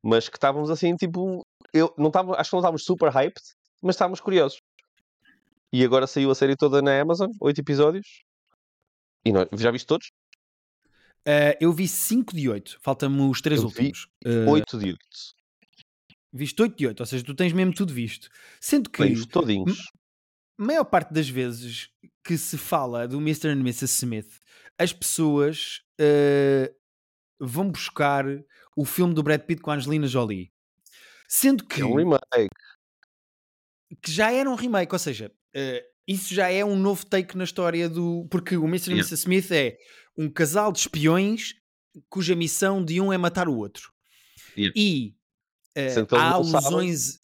[0.03, 1.41] Mas que estávamos assim, tipo,
[1.73, 3.41] eu não estava, acho que não estávamos super hyped,
[3.81, 4.59] mas estávamos curiosos.
[5.71, 8.05] E agora saiu a série toda na Amazon, oito episódios.
[9.23, 10.11] E nós, já viste todos?
[11.25, 14.07] Uh, eu vi 5 de 8, faltam-me os três últimos.
[14.25, 14.99] 8 uh, de 8.
[16.33, 18.27] Viste 8 de 8, ou seja, tu tens mesmo tudo visto.
[18.59, 19.01] Sendo que.
[19.01, 19.81] Tens todinhos
[20.61, 21.89] maior parte das vezes
[22.23, 23.49] que se fala do Mr.
[23.49, 23.85] and Mrs.
[23.85, 24.39] Smith,
[24.81, 26.75] as pessoas uh,
[27.39, 28.25] vão buscar
[28.75, 30.51] o filme do Brad Pitt com a Angelina Jolie.
[31.29, 31.81] Sendo que.
[31.81, 32.49] É um remake.
[34.01, 37.43] Que já era um remake, ou seja, uh, isso já é um novo take na
[37.43, 38.27] história do.
[38.31, 38.91] Porque o Mr.
[38.91, 38.93] Yeah.
[38.93, 39.13] and Mrs.
[39.13, 39.77] Smith é
[40.17, 41.53] um casal de espiões
[42.09, 43.91] cuja missão de um é matar o outro.
[44.57, 44.73] Yeah.
[44.75, 45.15] E
[45.77, 47.20] uh, há alusões.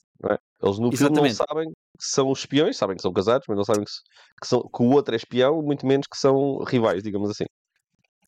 [0.61, 1.15] Eles no Exatamente.
[1.15, 3.91] filme não sabem que são espiões, sabem que são casados, mas não sabem que,
[4.41, 7.45] que, são, que o outro é espião, muito menos que são rivais, digamos assim.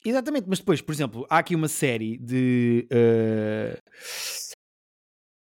[0.06, 3.80] Exatamente, mas depois, por exemplo, há aqui uma série de uh, eh,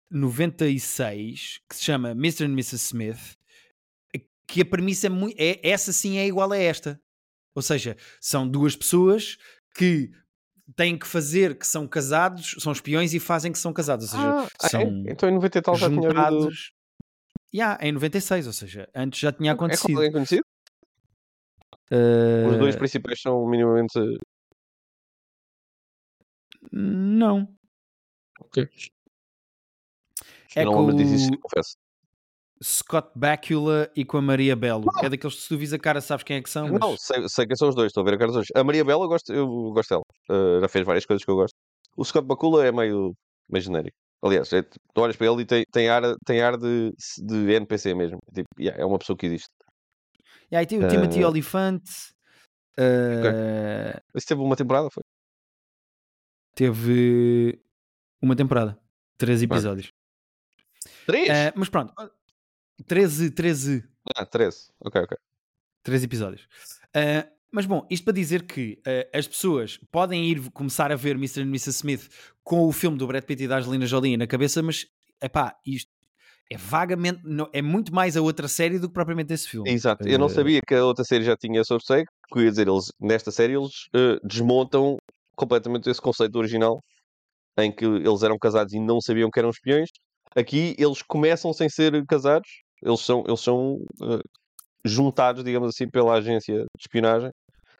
[0.09, 2.45] 96 que se chama Mr.
[2.45, 2.75] and Mrs.
[2.75, 3.37] Smith,
[4.47, 5.35] que a premissa é muito.
[5.39, 6.99] É, essa sim é igual a esta.
[7.53, 9.37] Ou seja, são duas pessoas
[9.75, 10.11] que
[10.75, 14.13] têm que fazer que são casados, são espiões e fazem que são casados.
[14.13, 14.69] Ou seja, ah, é?
[14.69, 15.11] são é?
[15.11, 16.49] então em 90 e tal já tinha havido...
[17.53, 19.89] Yeah, em 96, ou seja, antes já tinha acontecido.
[19.89, 20.45] É com alguém conhecido?
[21.91, 22.47] Uh...
[22.47, 23.99] Os dois principais são minimamente.
[26.71, 27.53] Não.
[28.39, 28.69] Ok.
[30.55, 30.95] É não com...
[30.95, 31.75] disso, confesso.
[32.63, 34.85] Scott Bakula e com a Maria Belo.
[35.01, 36.69] É daqueles que se tu vis a cara sabes quem é que são.
[36.69, 36.79] Mas...
[36.79, 38.47] Não, sei, sei quem são os dois, estou a ver a cara dos dois.
[38.55, 40.03] A Maria Bela eu gosto, eu gosto dela.
[40.29, 41.55] Uh, já fez várias coisas que eu gosto.
[41.97, 43.13] O Scott Bakula é meio,
[43.49, 43.97] meio genérico.
[44.23, 46.93] Aliás, é, tu olhas para ele e tem, tem ar, tem ar de,
[47.23, 48.19] de NPC mesmo.
[48.33, 49.49] Tipo, yeah, é uma pessoa que existe.
[50.51, 51.81] E aí tem o Timothy Uh, Olyphant.
[52.77, 55.01] uh, Isso teve uma temporada, foi?
[56.53, 57.59] Teve
[58.21, 58.77] uma temporada.
[59.17, 59.91] 13 episódios.
[61.07, 61.27] Três?
[61.27, 61.93] Uh, mas pronto.
[62.87, 63.83] 13, 13,
[64.15, 64.69] Ah, 13.
[64.79, 65.17] Ok, ok.
[65.83, 66.43] 13 episódios.
[66.95, 71.15] Uh, mas bom, isto para dizer que uh, as pessoas podem ir começar a ver
[71.15, 71.41] Mr.
[71.41, 71.69] and Mrs.
[71.71, 72.09] Smith
[72.43, 74.85] com o filme do Brad Pitt e da Angelina Jolie na cabeça, mas
[75.21, 75.91] epá, isto
[76.51, 79.69] é vagamente, não, é muito mais a outra série do que propriamente esse filme.
[79.69, 80.05] Exato.
[80.05, 82.67] Eu não Uh, sabia que a outra série já tinha segue, porque eu ia dizer,
[82.67, 84.97] eles, nesta série eles eh, desmontam
[85.33, 86.81] completamente esse conceito original,
[87.57, 89.89] em que eles eram casados e não sabiam que eram espiões.
[90.35, 92.49] Aqui eles começam sem ser casados,
[92.81, 94.19] eles são, eles são eh,
[94.85, 97.31] juntados, digamos assim, pela agência de espionagem,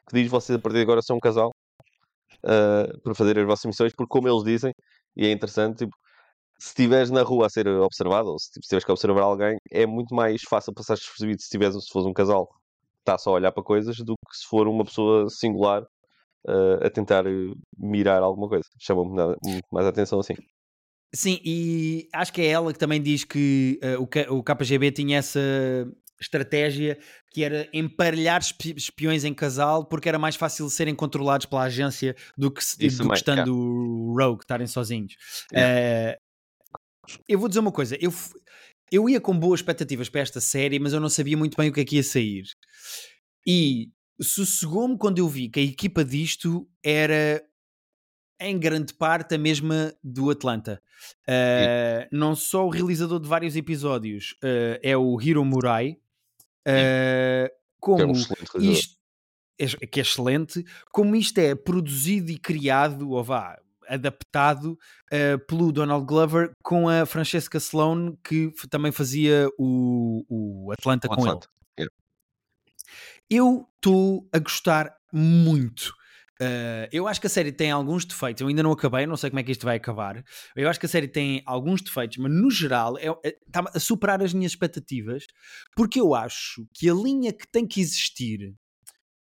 [0.08, 1.52] que diz vocês a partir de agora são um casal
[2.44, 4.72] eh, para fazer as vossas missões, porque como eles dizem,
[5.16, 5.96] e é interessante, tipo,
[6.58, 9.58] se estiveres na rua a ser observado, ou se tipo, se tiveres que observar alguém,
[9.70, 12.54] é muito mais fácil passar despercebido se, tiveres, se fores um casal que
[13.02, 15.84] está só a olhar para coisas do que se for uma pessoa singular
[16.48, 17.24] eh, a tentar
[17.78, 18.64] mirar alguma coisa.
[19.14, 20.34] Nada- muito mais atenção assim.
[21.14, 24.90] Sim, e acho que é ela que também diz que uh, o, K- o KGB
[24.92, 25.40] tinha essa
[26.20, 26.98] estratégia
[27.30, 32.16] que era emparelhar espi- espiões em casal porque era mais fácil serem controlados pela agência
[32.38, 32.60] do que,
[32.96, 35.14] do que estando rogue, estarem sozinhos.
[35.52, 36.16] Uh,
[37.28, 38.12] eu vou dizer uma coisa, eu,
[38.90, 41.72] eu ia com boas expectativas para esta série, mas eu não sabia muito bem o
[41.72, 42.44] que é que ia sair.
[43.46, 47.42] E sossegou-me quando eu vi que a equipa disto era
[48.48, 50.82] em grande parte a mesma do Atlanta.
[51.28, 55.98] Uh, não só o realizador de vários episódios uh, é o Hiro Murai, uh,
[56.66, 58.96] é um como excelente realizador.
[59.58, 64.78] isto é, que é excelente, como isto é produzido e criado, ou vá, adaptado
[65.46, 71.20] pelo Donald Glover com a Francesca Sloane, que também fazia o, o Atlanta O com
[71.20, 71.30] ele.
[71.30, 71.48] Atlanta.
[73.28, 75.92] Eu estou a gostar muito.
[76.42, 78.40] Uh, eu acho que a série tem alguns defeitos.
[78.40, 80.24] Eu ainda não acabei, não sei como é que isto vai acabar.
[80.56, 83.78] Eu acho que a série tem alguns defeitos, mas no geral é, é- está a
[83.78, 85.24] superar as minhas expectativas,
[85.76, 88.52] porque eu acho que a linha que tem que existir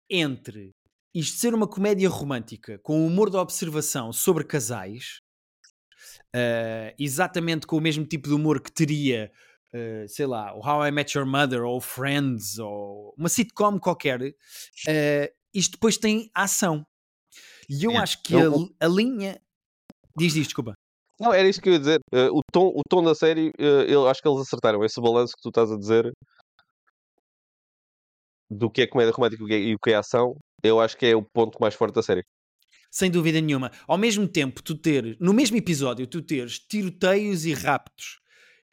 [0.09, 0.71] entre
[1.13, 5.19] isto ser uma comédia romântica com humor de observação sobre casais,
[6.35, 9.31] uh, exatamente com o mesmo tipo de humor que teria,
[9.73, 14.19] uh, sei lá, o How I Met Your Mother ou Friends ou uma sitcom qualquer,
[15.53, 16.85] isto depois tem ação.
[17.69, 18.03] E eu Yeah.
[18.03, 19.41] acho que Eu- a, a linha.
[20.17, 20.73] Diz isto, desculpa.
[21.19, 21.99] Não, era isso que eu ia dizer.
[22.13, 24.83] Eh, o, tom, o tom da série, eh, eu acho que eles acertaram.
[24.83, 26.11] Esse balanço que tu estás a dizer
[28.49, 30.79] do que é comédia romântica e o que é- e o que é ação, eu
[30.79, 32.23] acho que é o ponto mais forte da série.
[32.91, 33.71] Sem dúvida nenhuma.
[33.87, 38.19] Ao mesmo tempo, tu teres, no mesmo episódio, tu teres tiroteios e raptos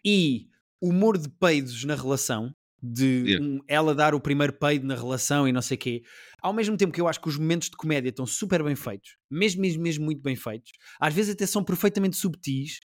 [0.04, 0.48] e
[0.80, 5.52] humor de peidos na relação, de um- ela dar o primeiro peido na relação e
[5.52, 6.02] não sei o quê.
[6.42, 9.16] Ao mesmo tempo que eu acho que os momentos de comédia estão super bem feitos,
[9.30, 12.80] mesmo, mesmo, mesmo muito bem feitos, às vezes até são perfeitamente subtis,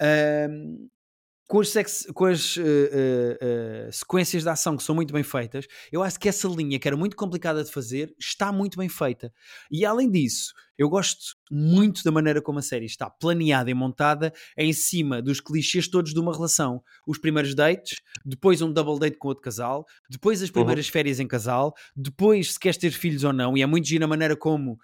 [0.00, 0.88] ahm,
[1.48, 3.38] com as, sex- com as, eh, eh,
[3.88, 6.88] eh, sequências de ação que são muito bem feitas, eu acho que essa linha que
[6.88, 9.32] era muito complicada de fazer está muito bem feita.
[9.70, 14.32] E além disso, eu gosto muito da maneira como a série está planeada e montada
[14.56, 16.82] em cima dos clichês todos de uma relação.
[17.06, 21.26] Os primeiros dates, depois um double date com outro casal, depois as primeiras férias em
[21.26, 24.78] casal, depois se queres ter filhos ou não, e é muito gira a maneira como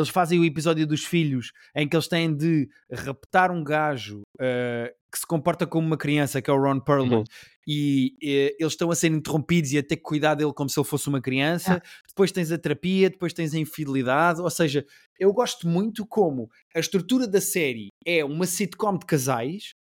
[0.00, 4.90] eles fazem o episódio dos filhos em que eles têm de raptar um gajo ah,
[5.12, 7.24] que se comporta como uma criança, que é o Ron Perlman, Uhum.
[7.66, 10.78] e eh, eles estão a ser interrompidos e a ter que cuidar dele como se
[10.78, 11.82] ele fosse uma criança.
[12.08, 14.40] Depois tens a terapia, depois tens a infidelidade.
[14.40, 14.86] Ou seja,
[15.18, 19.74] eu gosto muito como a estrutura da série é uma sitcom de casais,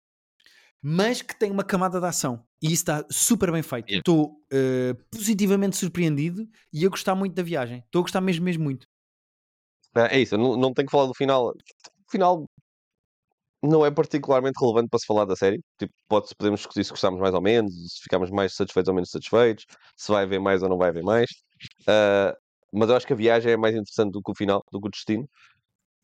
[0.82, 2.44] mas que tem uma camada de ação.
[2.62, 3.88] E isso está super bem feito.
[3.88, 4.00] Yeah.
[4.00, 7.84] Estou eh, positivamente surpreendido e a gostar muito da viagem.
[7.86, 8.88] Estou a gostar mesmo, mesmo muito.
[9.96, 11.50] É isso, eu não, não tenho que falar do final.
[11.50, 12.46] O final
[13.62, 15.62] não é particularmente relevante para se falar da série.
[15.78, 19.10] Tipo, pode, podemos discutir se gostamos mais ou menos, se ficamos mais satisfeitos ou menos
[19.12, 19.66] satisfeitos,
[19.98, 21.30] se vai haver mais ou não vai haver mais.
[21.88, 22.34] Ah,
[22.72, 24.88] mas eu acho que a viagem é mais interessante do que o final, do que
[24.88, 25.28] o destino.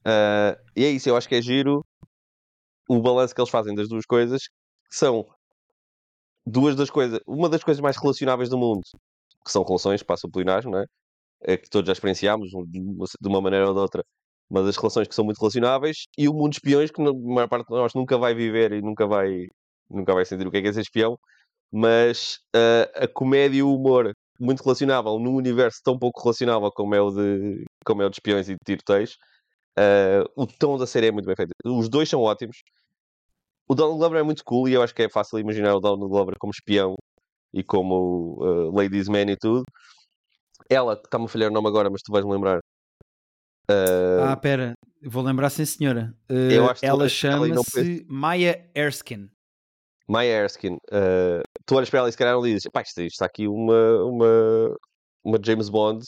[0.06, 1.86] Ah, e é isso, eu acho que é giro
[2.90, 4.48] o balanço que eles fazem das duas coisas,
[4.90, 5.26] que são
[6.46, 8.82] duas das coisas, uma das coisas mais relacionáveis do mundo,
[9.46, 10.86] que são relações, passa o plenagem, não é?
[11.48, 14.04] É que todos já experienciámos de uma- maneira ou de outra,
[14.50, 17.48] mas as relações que são muito relacionáveis, e o mundo de espiões que na maior
[17.50, 19.48] parte de nós nunca vai viver e nunca vai
[19.90, 21.18] nunca vai sentir o que é, que é ser espião,
[21.72, 26.96] mas uh, a comédia e o humor muito relacionável num universo tão pouco relacionável como
[26.96, 29.18] é o de, como é o de espiões e de tiroteios,
[29.80, 31.52] uh, o tom da série é muito bem feito.
[31.66, 32.58] Os dois são ótimos.
[33.68, 36.08] O Donald Glover é muito cool e eu acho que é fácil imaginar o Donald
[36.08, 36.96] Glover como espião
[37.54, 39.64] e como uh, Ladies Man e tudo.
[40.70, 42.60] Ela, está-me a falhar o nome agora, mas tu vais-me lembrar.
[43.70, 46.16] Uh, ah, pera, vou lembrar sim, senhora.
[46.30, 49.30] Uh, ela chama-se Maya Erskine.
[50.08, 50.78] Maya Erskine.
[50.92, 54.04] Uh, tu olhas para ela e se calhar não dizes: pá, isto, está aqui uma,
[54.04, 54.78] uma,
[55.24, 56.06] uma James Bond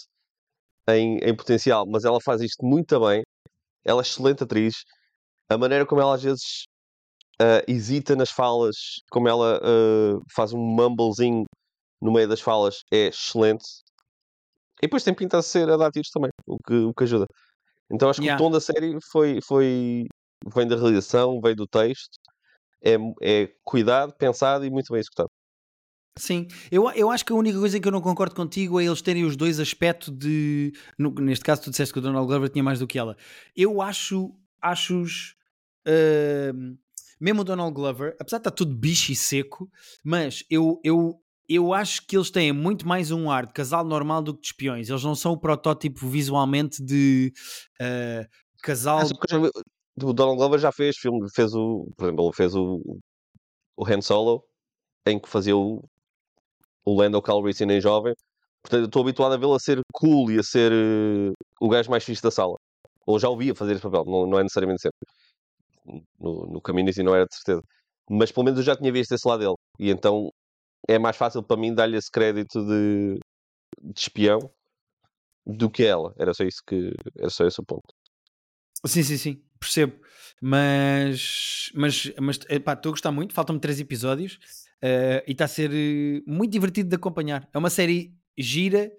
[0.90, 3.24] em, em potencial, mas ela faz isto muito bem.
[3.84, 4.84] Ela é excelente atriz.
[5.50, 6.66] A maneira como ela às vezes
[7.42, 8.76] uh, hesita nas falas,
[9.10, 9.60] como ela
[10.36, 11.46] faz um mumblezinho
[12.02, 13.66] no meio das falas, é excelente.
[14.82, 17.26] E depois tem pinta de ser a dar tiros também, o que, o que ajuda.
[17.92, 18.42] Então acho que yeah.
[18.42, 20.06] o tom da série foi, foi,
[20.54, 22.18] vem da realização, vem do texto,
[22.84, 25.30] é, é cuidado, pensado e muito bem executado.
[26.18, 28.86] Sim, eu, eu acho que a única coisa em que eu não concordo contigo é
[28.86, 30.74] eles terem os dois aspectos de.
[30.98, 33.16] No, neste caso, tu disseste que o Donald Glover tinha mais do que ela.
[33.56, 34.34] Eu acho.
[34.60, 35.36] Acho-os.
[35.88, 36.76] Uh,
[37.20, 39.70] mesmo o Donald Glover, apesar de estar tudo bicho e seco,
[40.04, 44.22] mas eu, eu, eu acho que eles têm muito mais um ar de casal normal
[44.22, 44.90] do que de espiões.
[44.90, 47.32] Eles não são o protótipo visualmente de
[47.82, 48.28] uh,
[48.62, 49.00] casal.
[49.00, 52.82] Ah, o Donald Glover já fez filme, fez o, por exemplo, fez o,
[53.76, 54.44] o Han Solo,
[55.08, 55.84] em que fazia o,
[56.86, 58.14] o Lando Calrissian em jovem.
[58.62, 61.90] Portanto, eu estou habituado a vê-lo a ser cool e a ser uh, o gajo
[61.90, 62.58] mais fixe da sala.
[63.06, 65.00] Ou já ouvia fazer esse papel, não, não é necessariamente sempre.
[66.20, 67.62] No, no caminho assim não era de certeza.
[68.10, 69.56] Mas pelo menos eu já tinha visto esse lado dele.
[69.80, 70.30] E então
[70.88, 73.20] é mais fácil para mim dar-lhe esse crédito de,
[73.82, 74.40] de espião
[75.46, 76.14] do que ela.
[76.18, 77.94] Era só isso que era só esse o ponto.
[78.86, 80.00] Sim, sim, sim, percebo.
[80.42, 83.34] Mas, mas, mas epá, estou a gostar muito.
[83.34, 84.36] Faltam-me três episódios
[84.84, 87.48] uh, e está a ser eh, muito divertido de acompanhar.
[87.54, 88.92] É uma série gira.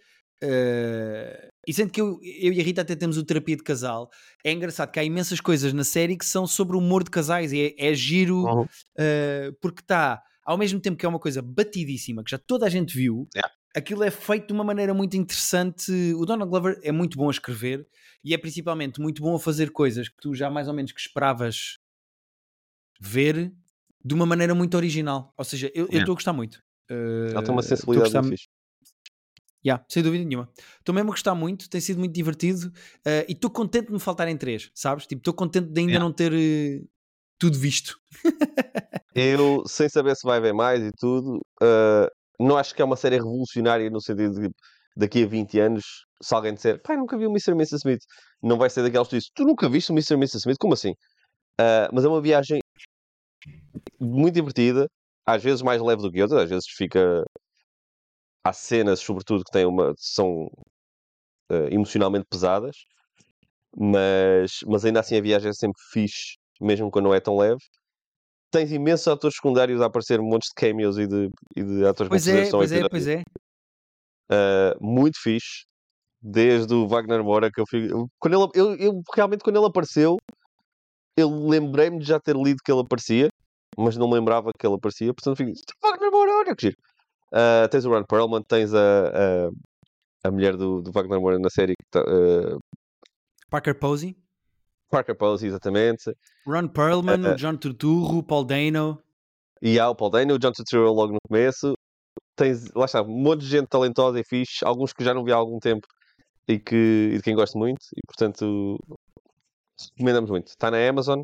[0.43, 4.09] Uh, e sendo que eu, eu e a Rita até temos o terapia de casal,
[4.45, 7.53] é engraçado que há imensas coisas na série que são sobre o humor de casais
[7.53, 8.63] e é, é giro uhum.
[8.63, 12.71] uh, porque está ao mesmo tempo que é uma coisa batidíssima, que já toda a
[12.71, 13.55] gente viu, yeah.
[13.77, 15.93] aquilo é feito de uma maneira muito interessante.
[16.15, 17.87] O Donald Glover é muito bom a escrever
[18.25, 21.01] e é principalmente muito bom a fazer coisas que tu já mais ou menos que
[21.01, 21.77] esperavas
[22.99, 23.53] ver
[24.03, 25.35] de uma maneira muito original.
[25.37, 26.63] Ou seja, eu estou a gostar muito.
[26.91, 28.49] Uh, Ela tem uma sensibilidade muito fixe.
[29.63, 30.51] Yeah, sem dúvida nenhuma.
[30.79, 34.01] Estou mesmo a gostar muito, tem sido muito divertido uh, e estou contente de me
[34.01, 35.07] faltarem três, sabes?
[35.07, 36.03] Tipo, estou contente de ainda yeah.
[36.03, 36.89] não ter uh,
[37.39, 37.97] tudo visto.
[39.15, 42.09] eu, sem saber se vai ver mais e tudo, uh,
[42.41, 44.51] não acho que é uma série revolucionária no sentido de
[44.97, 45.85] daqui a 20 anos,
[46.21, 47.53] se alguém disser, pai, nunca vi o Mr.
[47.53, 47.77] Mrs.
[47.77, 48.03] Smith,
[48.43, 50.15] não vai ser daqueles que dizem, tu nunca viste o Mr.
[50.15, 50.39] Mrs.
[50.39, 50.59] Smith?
[50.59, 50.91] Como assim?
[51.61, 52.61] Uh, mas é uma viagem
[54.01, 54.89] muito divertida,
[55.27, 57.25] às vezes mais leve do que outras, às vezes fica.
[58.45, 60.47] Há cenas, sobretudo, que têm uma, são
[61.51, 62.77] uh, emocionalmente pesadas,
[63.77, 67.61] mas, mas ainda assim a viagem é sempre fixe, mesmo quando não é tão leve
[68.51, 72.27] tens imensos atores secundários a aparecer, montes de cameos e de, e de atores pois
[72.27, 73.23] é, pois é, pois é.
[74.31, 75.67] Uh, muito fixe.
[76.21, 77.89] Desde o Wagner Moura que eu fui.
[78.19, 80.17] Quando ele, eu, eu realmente quando ele apareceu,
[81.17, 83.29] eu lembrei-me de já ter lido que ele aparecia,
[83.77, 86.77] mas não lembrava que ele aparecia, portanto fiquei, Wagner Moura, olha que giro.
[87.33, 91.51] Uh, tens o Ron Perlman, tens a, a, a mulher do, do Wagner Moura na
[91.51, 92.59] série uh,
[93.49, 94.17] Parker Posey.
[94.91, 96.15] Parker Posey, exatamente.
[96.47, 99.03] Ron Perlman, uh, John Turturro, Paul Dano.
[99.61, 101.75] E há o Paul Dano, o John Turturro logo no começo.
[102.37, 105.33] Tens, lá está, um monte de gente talentosa e fixe, alguns que já não vi
[105.33, 105.87] há algum tempo
[106.47, 108.79] e, que, e de quem gosto muito, e portanto
[109.97, 110.49] recomendamos muito.
[110.49, 111.21] Está na Amazon,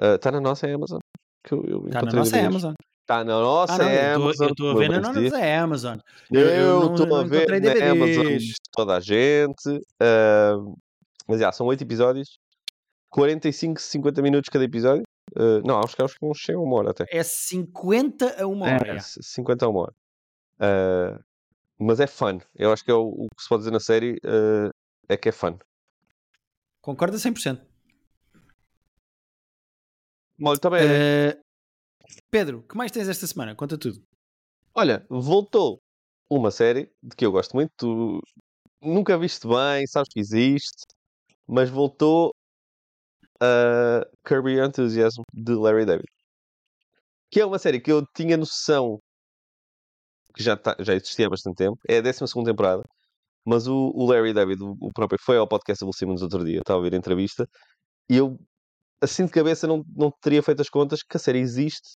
[0.00, 1.00] uh, está na nossa Amazon.
[1.44, 2.74] Está na nossa Amazon.
[3.02, 4.46] Está na nossa ah, não, Amazon.
[4.46, 5.98] Eu estou a ver na nossa Amazon.
[6.30, 8.38] Eu estou a ver na Amazon
[8.72, 9.68] toda a gente.
[9.68, 10.74] Uh,
[11.26, 12.38] mas já, são oito episódios.
[13.12, 15.02] 45, 50 minutos cada episódio.
[15.36, 17.06] Uh, não, acho que acho que uns 100 a uma hora até.
[17.10, 18.96] É 50 a uma hora.
[18.96, 19.94] É, 50 a uma hora.
[20.58, 21.24] Uh,
[21.78, 22.38] mas é fun.
[22.54, 24.70] Eu acho que é o, o, que se pode dizer na série uh,
[25.08, 25.58] é que é fun.
[26.80, 27.60] Concorda 100%.
[30.44, 30.84] Olha, também.
[30.84, 31.42] Uh,
[32.30, 33.54] Pedro, que mais tens esta semana?
[33.54, 34.02] Conta tudo.
[34.74, 35.78] Olha, voltou
[36.30, 37.70] uma série de que eu gosto muito.
[37.76, 38.20] Tu
[38.80, 40.86] nunca viste bem, sabes que existe,
[41.46, 42.32] mas voltou
[43.42, 46.06] uh, Kirby Enthusiasm de Larry David.
[47.30, 48.98] Que é uma série que eu tinha noção
[50.34, 51.78] que já, tá, já existia há bastante tempo.
[51.88, 52.82] É a 12 temporada.
[53.44, 56.76] Mas o, o, Larry David, o, próprio, foi ao podcast do Simmons outro dia, estava
[56.76, 57.44] a ouvir a entrevista,
[58.08, 58.38] e eu,
[59.00, 61.96] assim de cabeça, não, não teria feito as contas que a série existe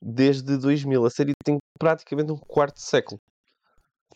[0.00, 1.06] desde 2000.
[1.06, 3.20] A série tem praticamente um quarto de século.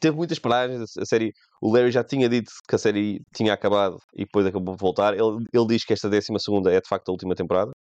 [0.01, 0.97] Teve muitas paragens.
[0.97, 4.75] A série, o Larry já tinha dito que a série tinha acabado e depois acabou
[4.77, 5.15] de voltar.
[5.15, 6.33] Ele, ele diz que esta 12
[6.71, 7.73] é de facto a última temporada.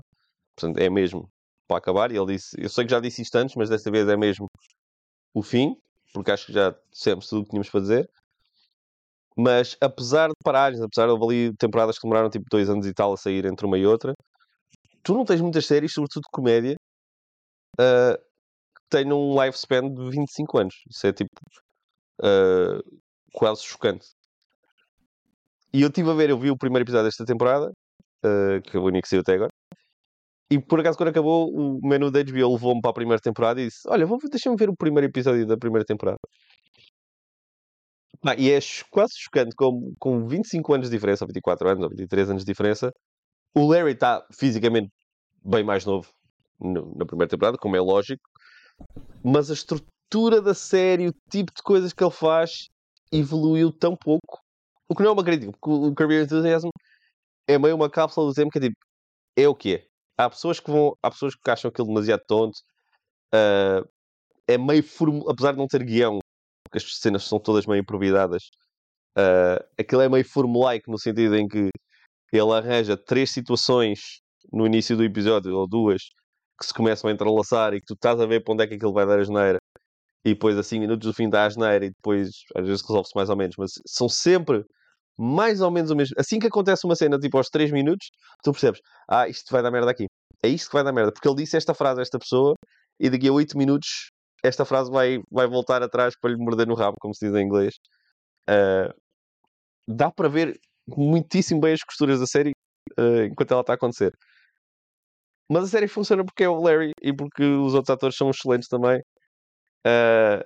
[0.56, 1.28] Portanto, é mesmo
[1.68, 2.10] para acabar.
[2.12, 4.48] E ele disse: Eu sei que já disse isto antes, mas desta vez é mesmo
[5.34, 5.76] o fim,
[6.12, 8.10] porque acho que já dissemos tudo o que tínhamos para dizer.
[9.36, 13.12] Mas apesar de paragens, apesar de ali temporadas que demoraram tipo dois anos e tal
[13.12, 14.12] a sair entre uma e outra,
[15.04, 16.76] tu não tens muitas séries, sobretudo de comédia,
[17.80, 20.74] uh, que tenham um lifespan de 25 anos.
[20.90, 21.30] Isso é tipo
[22.20, 23.00] uh,
[23.32, 24.06] quase chocante.
[25.72, 27.70] E eu estive a ver, eu vi o primeiro episódio desta temporada,
[28.24, 29.50] uh, que é o único que saiu até agora.
[30.50, 33.66] E por acaso, quando acabou, o menu da HBO levou-me para a primeira temporada e
[33.66, 36.18] disse: Olha, deixa-me ver o primeiro episódio da primeira temporada.
[38.26, 38.58] Ah, e é
[38.90, 42.50] quase chocante, com, com 25 anos de diferença, ou 24 anos, ou 23 anos de
[42.50, 42.90] diferença,
[43.54, 44.90] o Larry está fisicamente
[45.44, 46.10] bem mais novo
[46.60, 48.22] no, na primeira temporada, como é lógico,
[49.22, 49.97] mas a estrutura
[50.42, 52.68] da série, o tipo de coisas que ele faz,
[53.12, 54.40] evoluiu tão pouco.
[54.88, 56.68] O que não é uma crítica, porque o Kirby Enthusiasm
[57.46, 58.76] é meio uma cápsula do tempo que é tipo,
[59.36, 59.86] é o que é.
[60.16, 62.58] Há pessoas que vão, há pessoas que acham aquilo demasiado tonto.
[63.34, 63.86] Uh,
[64.46, 64.84] é meio
[65.28, 66.18] apesar de não ter guião,
[66.64, 68.44] porque as cenas são todas meio improvisadas.
[69.16, 71.70] Uh, aquilo é meio formulaico no sentido em que
[72.32, 74.20] ele arranja três situações
[74.52, 76.02] no início do episódio, ou duas,
[76.58, 78.74] que se começam a entrelaçar e que tu estás a ver para onde é que
[78.74, 79.58] aquilo vai dar a geneira.
[80.24, 83.36] E depois, assim, minutos do fim da asneira e depois, às vezes, resolve-se mais ou
[83.36, 83.56] menos.
[83.58, 84.64] Mas são sempre
[85.18, 86.14] mais ou menos o mesmo.
[86.18, 88.08] Assim que acontece uma cena, tipo aos 3 minutos,
[88.42, 90.06] tu percebes, ah, isto vai dar merda aqui.
[90.42, 91.12] É isto que vai dar merda.
[91.12, 92.54] Porque ele disse esta frase a esta pessoa
[93.00, 94.10] e daqui a 8 minutos
[94.44, 97.44] esta frase vai, vai voltar atrás para lhe morder no rabo, como se diz em
[97.44, 97.74] inglês.
[98.48, 98.94] Uh,
[99.88, 102.52] dá para ver muitíssimo bem as costuras da série
[102.98, 104.12] uh, enquanto ela está a acontecer.
[105.50, 108.68] Mas a série funciona porque é o Larry e porque os outros atores são excelentes
[108.68, 109.00] também.
[109.86, 110.44] Uh,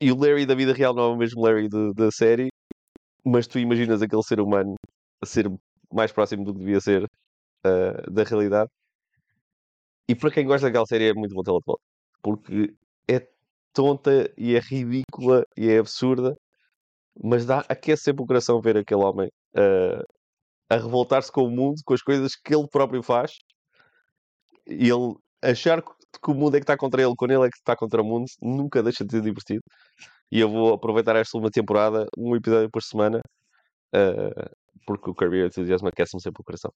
[0.00, 2.48] e o Larry da vida real não é o mesmo Larry do, da série,
[3.24, 4.74] mas tu imaginas aquele ser humano
[5.22, 5.50] a ser
[5.92, 8.70] mais próximo do que devia ser uh, da realidade.
[10.08, 11.94] E para quem gosta daquela série é muito bom tê-la de volta
[12.24, 12.74] porque
[13.06, 13.28] é
[13.74, 16.34] tonta e é ridícula e é absurda,
[17.22, 20.02] mas dá, aquece sempre o coração ver aquele homem uh,
[20.70, 23.32] a revoltar-se com o mundo, com as coisas que ele próprio faz,
[24.66, 25.82] e ele achar
[26.20, 28.04] que o mundo é que está contra ele, quando ele é que está contra o
[28.04, 29.62] mundo, nunca deixa de ser divertido.
[30.32, 33.20] E eu vou aproveitar esta última temporada, um episódio por semana,
[33.94, 34.50] uh,
[34.86, 36.70] porque o Kirby Enthusiasm aquece-me sempre o coração.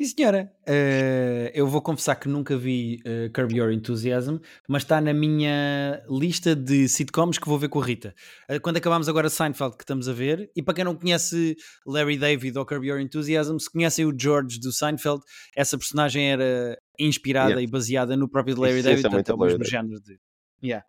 [0.00, 0.52] Sim, senhora.
[0.68, 4.38] Uh, eu vou confessar que nunca vi uh, Curb Your Enthusiasm,
[4.68, 8.12] mas está na minha lista de sitcoms que vou ver com a Rita.
[8.50, 11.54] Uh, quando acabámos agora Seinfeld, que estamos a ver, e para quem não conhece
[11.86, 15.22] Larry David ou Curb Your Enthusiasm, se conhecem o George do Seinfeld,
[15.56, 17.62] essa personagem era inspirada yeah.
[17.62, 20.18] e baseada no próprio Larry David, é portanto é o mesmo género de.
[20.62, 20.86] Yeah.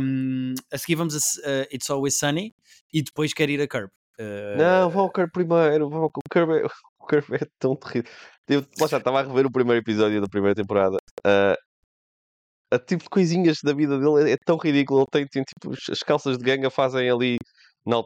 [0.00, 2.54] Um, a seguir vamos a It's Always Sunny
[2.92, 3.90] e depois quero ir a Curb.
[4.58, 6.52] Não, vou ao Curb primeiro, vou ao Curb.
[6.52, 6.66] É
[7.00, 8.10] o Kirby é tão terrível.
[8.48, 10.96] Eu já estava a rever o primeiro episódio da primeira temporada.
[11.26, 11.56] Uh,
[12.72, 15.00] a tipo de coisinhas da vida dele é, é tão ridículo.
[15.00, 17.38] Ele tem, tem, tipo as calças de ganga fazem ali
[17.86, 18.02] na,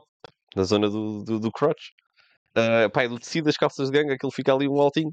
[0.54, 1.90] na zona do, do, do crotch.
[2.56, 5.10] Uh, pá, ele decide as calças de ganga, que ele fica ali um altinho.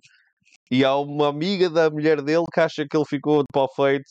[0.72, 4.06] E há uma amiga da mulher dele que acha que ele ficou de pau feito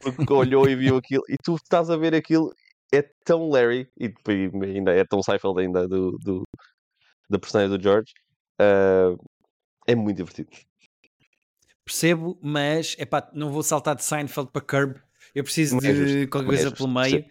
[0.00, 1.24] porque olhou e viu aquilo.
[1.28, 2.54] E tu estás a ver aquilo,
[2.94, 6.44] é tão Larry, e, e ainda é tão Seifeld ainda do, do,
[7.28, 8.12] da personagem do George,
[8.60, 9.18] Uh,
[9.86, 10.50] é muito divertido.
[11.84, 15.00] Percebo, mas epá, não vou saltar de Seinfeld para Curb.
[15.34, 17.24] Eu preciso de é qualquer coisa é pelo meio.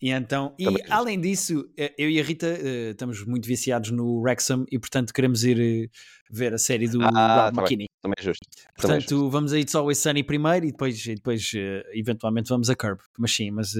[0.00, 3.90] E então, e Também além disso, eh, eu e a Rita uh, estamos muito viciados
[3.90, 5.90] no Wrexham e portanto queremos ir uh,
[6.30, 7.86] ver a série do ah, Rob McKinney.
[8.02, 8.46] Também é justo.
[8.76, 9.30] Portanto, é justo.
[9.30, 13.00] vamos a It's Always Sunny primeiro e depois, e depois uh, eventualmente vamos a Curb.
[13.18, 13.72] Mas sim, mas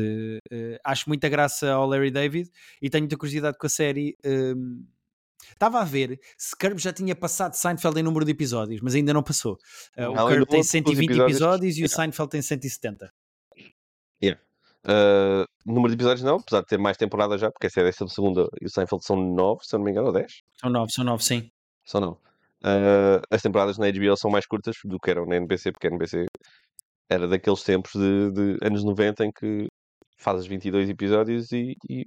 [0.84, 2.50] acho muita graça ao Larry David
[2.80, 4.16] e tenho muita curiosidade com a série.
[4.24, 4.84] Ehm,
[5.52, 9.12] Estava a ver se Curb já tinha passado Seinfeld em número de episódios, mas ainda
[9.12, 9.58] não passou.
[9.96, 13.12] O Curb tem 120 episódios, episódios e o Seinfeld tem 170.
[14.22, 14.40] Yeah.
[14.86, 17.86] Uh, número de episódios não, apesar de ter mais temporadas já, porque essa é a
[17.86, 20.42] décima segunda e o Seinfeld são 9, se eu não me engano, ou 10?
[20.60, 21.50] São 9, são 9, sim.
[21.84, 22.16] São 9.
[22.62, 25.90] Uh, as temporadas na HBO são mais curtas do que eram na NBC, porque a
[25.90, 26.26] NBC
[27.10, 29.66] era daqueles tempos de, de anos 90 em que
[30.16, 32.04] fazes 22 episódios e, e,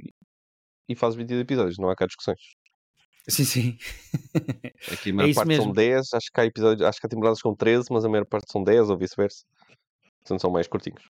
[0.88, 2.40] e fazes 22 episódios, não há cá discussões.
[3.28, 3.78] Sim, sim.
[4.92, 5.64] Aqui a maior é parte mesmo.
[5.66, 8.26] são 10, acho que há episódios, acho que há temporadas com 13, mas a maior
[8.26, 9.44] parte são 10 ou vice-versa.
[10.20, 11.04] Portanto, são mais curtinhos.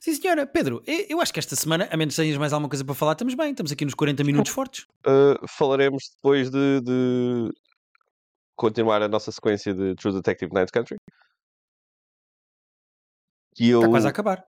[0.00, 0.46] Sim, senhora.
[0.46, 3.12] Pedro, eu acho que esta semana, a menos que tenhas mais alguma coisa para falar,
[3.12, 3.50] estamos bem.
[3.50, 4.86] Estamos aqui nos 40 minutos fortes.
[5.06, 7.50] Uh, falaremos depois de, de,
[8.54, 10.96] continuar a nossa sequência de True Detective Night Country.
[13.54, 13.80] Que eu...
[13.80, 14.44] Está quase a acabar.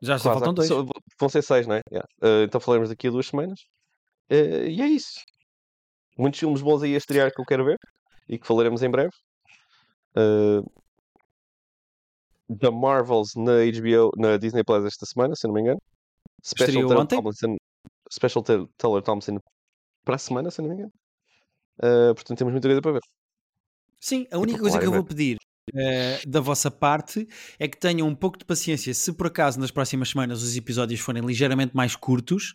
[0.00, 0.68] Já só faltam a- dois.
[0.68, 0.84] só-
[1.18, 1.80] Vão ser seis, não é?
[1.90, 2.08] Yeah.
[2.22, 3.60] Uh, então falaremos daqui a duas semanas.
[4.30, 5.20] Uh, e é isso.
[6.18, 7.78] Muitos filmes bons aí a estrear que eu quero ver
[8.28, 9.12] e que falaremos em breve.
[10.16, 10.64] Uh,
[12.58, 15.80] The Marvels na HBO, na Disney Plus esta semana, se não me engano.
[16.44, 17.06] Special Taylor?
[17.06, 17.56] Tomlinson,
[18.12, 19.38] Special Taylor- Thompson
[20.04, 20.92] para a semana, se não me engano.
[21.78, 23.00] Uh, portanto, temos muita coisa para ver.
[24.00, 25.38] Sim, a única coisa que eu vou pedir
[25.74, 27.26] eh, da vossa parte
[27.56, 30.98] é que tenham um pouco de paciência se por acaso nas próximas semanas os episódios
[30.98, 32.52] forem ligeiramente mais curtos,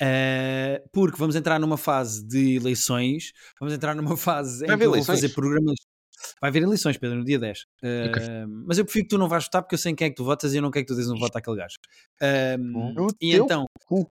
[0.00, 4.92] eh, porque vamos entrar numa fase de eleições, vamos entrar numa fase em que eu
[4.92, 5.76] vou fazer programas.
[6.40, 7.66] Vai haver eleições, Pedro, no dia 10.
[7.82, 8.22] Eh, Ok.
[8.66, 10.16] Mas eu prefiro que tu não vais votar porque eu sei em quem é que
[10.16, 11.76] tu votas e eu não quero que tu dês um voto àquele gajo.
[12.58, 13.66] No e então.
[13.86, 14.10] cu.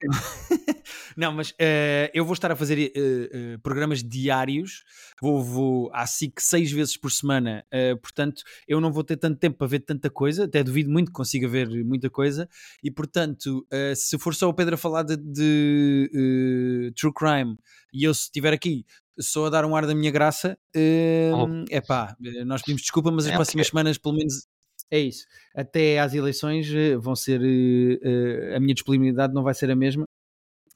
[1.16, 4.84] Não, mas eh, eu vou estar a fazer eh, eh, programas diários,
[5.20, 7.64] vou, vou à SIC seis vezes por semana,
[8.02, 11.12] portanto eu não vou ter tanto tempo para ver tanta coisa, até duvido muito que
[11.12, 12.48] consiga ver muita coisa,
[12.82, 17.56] e portanto, se for só o Pedro a falar de, de, True Crime
[17.92, 18.84] e eu se estiver aqui
[19.20, 21.82] só a dar um ar da minha graça, é Oh.
[21.86, 22.16] pá,
[22.46, 24.46] nós pedimos desculpa, mas as É, próximas semanas, pelo menos.
[24.90, 25.24] É isso.
[25.54, 27.40] Até às eleições eh, vão ser.
[27.42, 30.04] eh, eh, a minha disponibilidade não vai ser a mesma.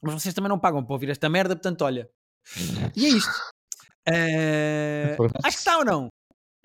[0.01, 2.09] Mas vocês também não pagam para ouvir esta merda, portanto, olha.
[2.95, 3.29] E é isto.
[4.07, 6.09] Eh, acho que está ou não?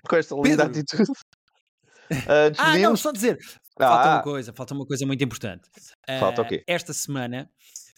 [0.06, 0.80] Com esta linda Pedro.
[0.80, 1.10] atitude.
[2.12, 3.38] Uh, Ah, não, só dizer.
[3.78, 5.62] Falta uma Ah, coisa, falta uma coisa muito importante.
[6.18, 6.64] Falta Eh, o quê?
[6.66, 7.48] Esta semana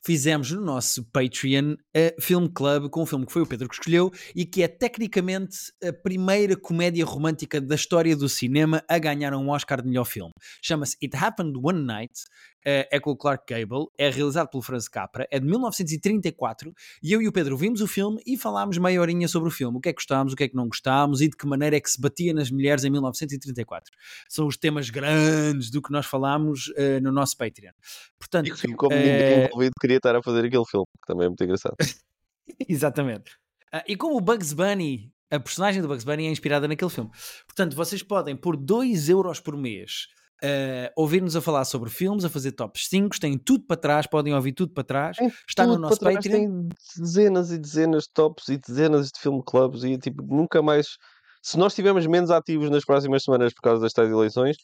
[0.05, 3.75] fizemos no nosso Patreon a Film Club com um filme que foi o Pedro que
[3.75, 9.33] escolheu e que é tecnicamente a primeira comédia romântica da história do cinema a ganhar
[9.35, 10.33] um Oscar de melhor filme.
[10.61, 12.25] Chama-se It Happened One Night,
[12.65, 17.21] é com o Clark Gable, é realizado pelo Franz Capra, é de 1934 e eu
[17.23, 19.89] e o Pedro vimos o filme e falámos meia horinha sobre o filme, o que
[19.89, 21.91] é que gostámos, o que é que não gostámos e de que maneira é que
[21.91, 23.91] se batia nas mulheres em 1934.
[24.29, 27.73] São os temas grandes do que nós falámos eh, no nosso Patreon.
[28.19, 31.29] Portanto, E como eh, ninguém envolvido queria estar a fazer aquele filme, que também é
[31.29, 31.77] muito engraçado.
[32.69, 33.37] Exatamente.
[33.73, 37.11] Ah, e como o Bugs Bunny, a personagem do Bugs Bunny é inspirada naquele filme.
[37.47, 40.09] Portanto, vocês podem, por 2 euros por mês,
[40.43, 44.35] ah, ouvir-nos a falar sobre filmes, a fazer tops 5, têm tudo para trás, podem
[44.35, 45.17] ouvir tudo para trás.
[45.17, 46.21] Tem Está no nosso Patreon.
[46.21, 46.69] Tem
[46.99, 50.97] dezenas e dezenas de tops e dezenas de filme clubs e tipo, nunca mais.
[51.43, 54.57] Se nós estivermos menos ativos nas próximas semanas por causa das tais eleições,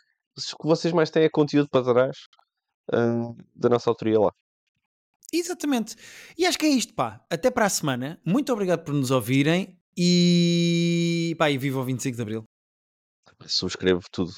[0.53, 2.17] o que vocês mais têm é conteúdo para trás
[2.93, 4.33] ah, da nossa autoria lá.
[5.33, 5.95] Exatamente.
[6.37, 7.25] E acho que é isto, pá.
[7.31, 8.21] Até para a semana.
[8.25, 12.45] Muito obrigado por nos ouvirem e pá, e viva o 25 de Abril.
[13.47, 14.33] Subscrevo tudo,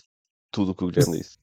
[0.51, 1.39] tudo o que o Guilherme disse.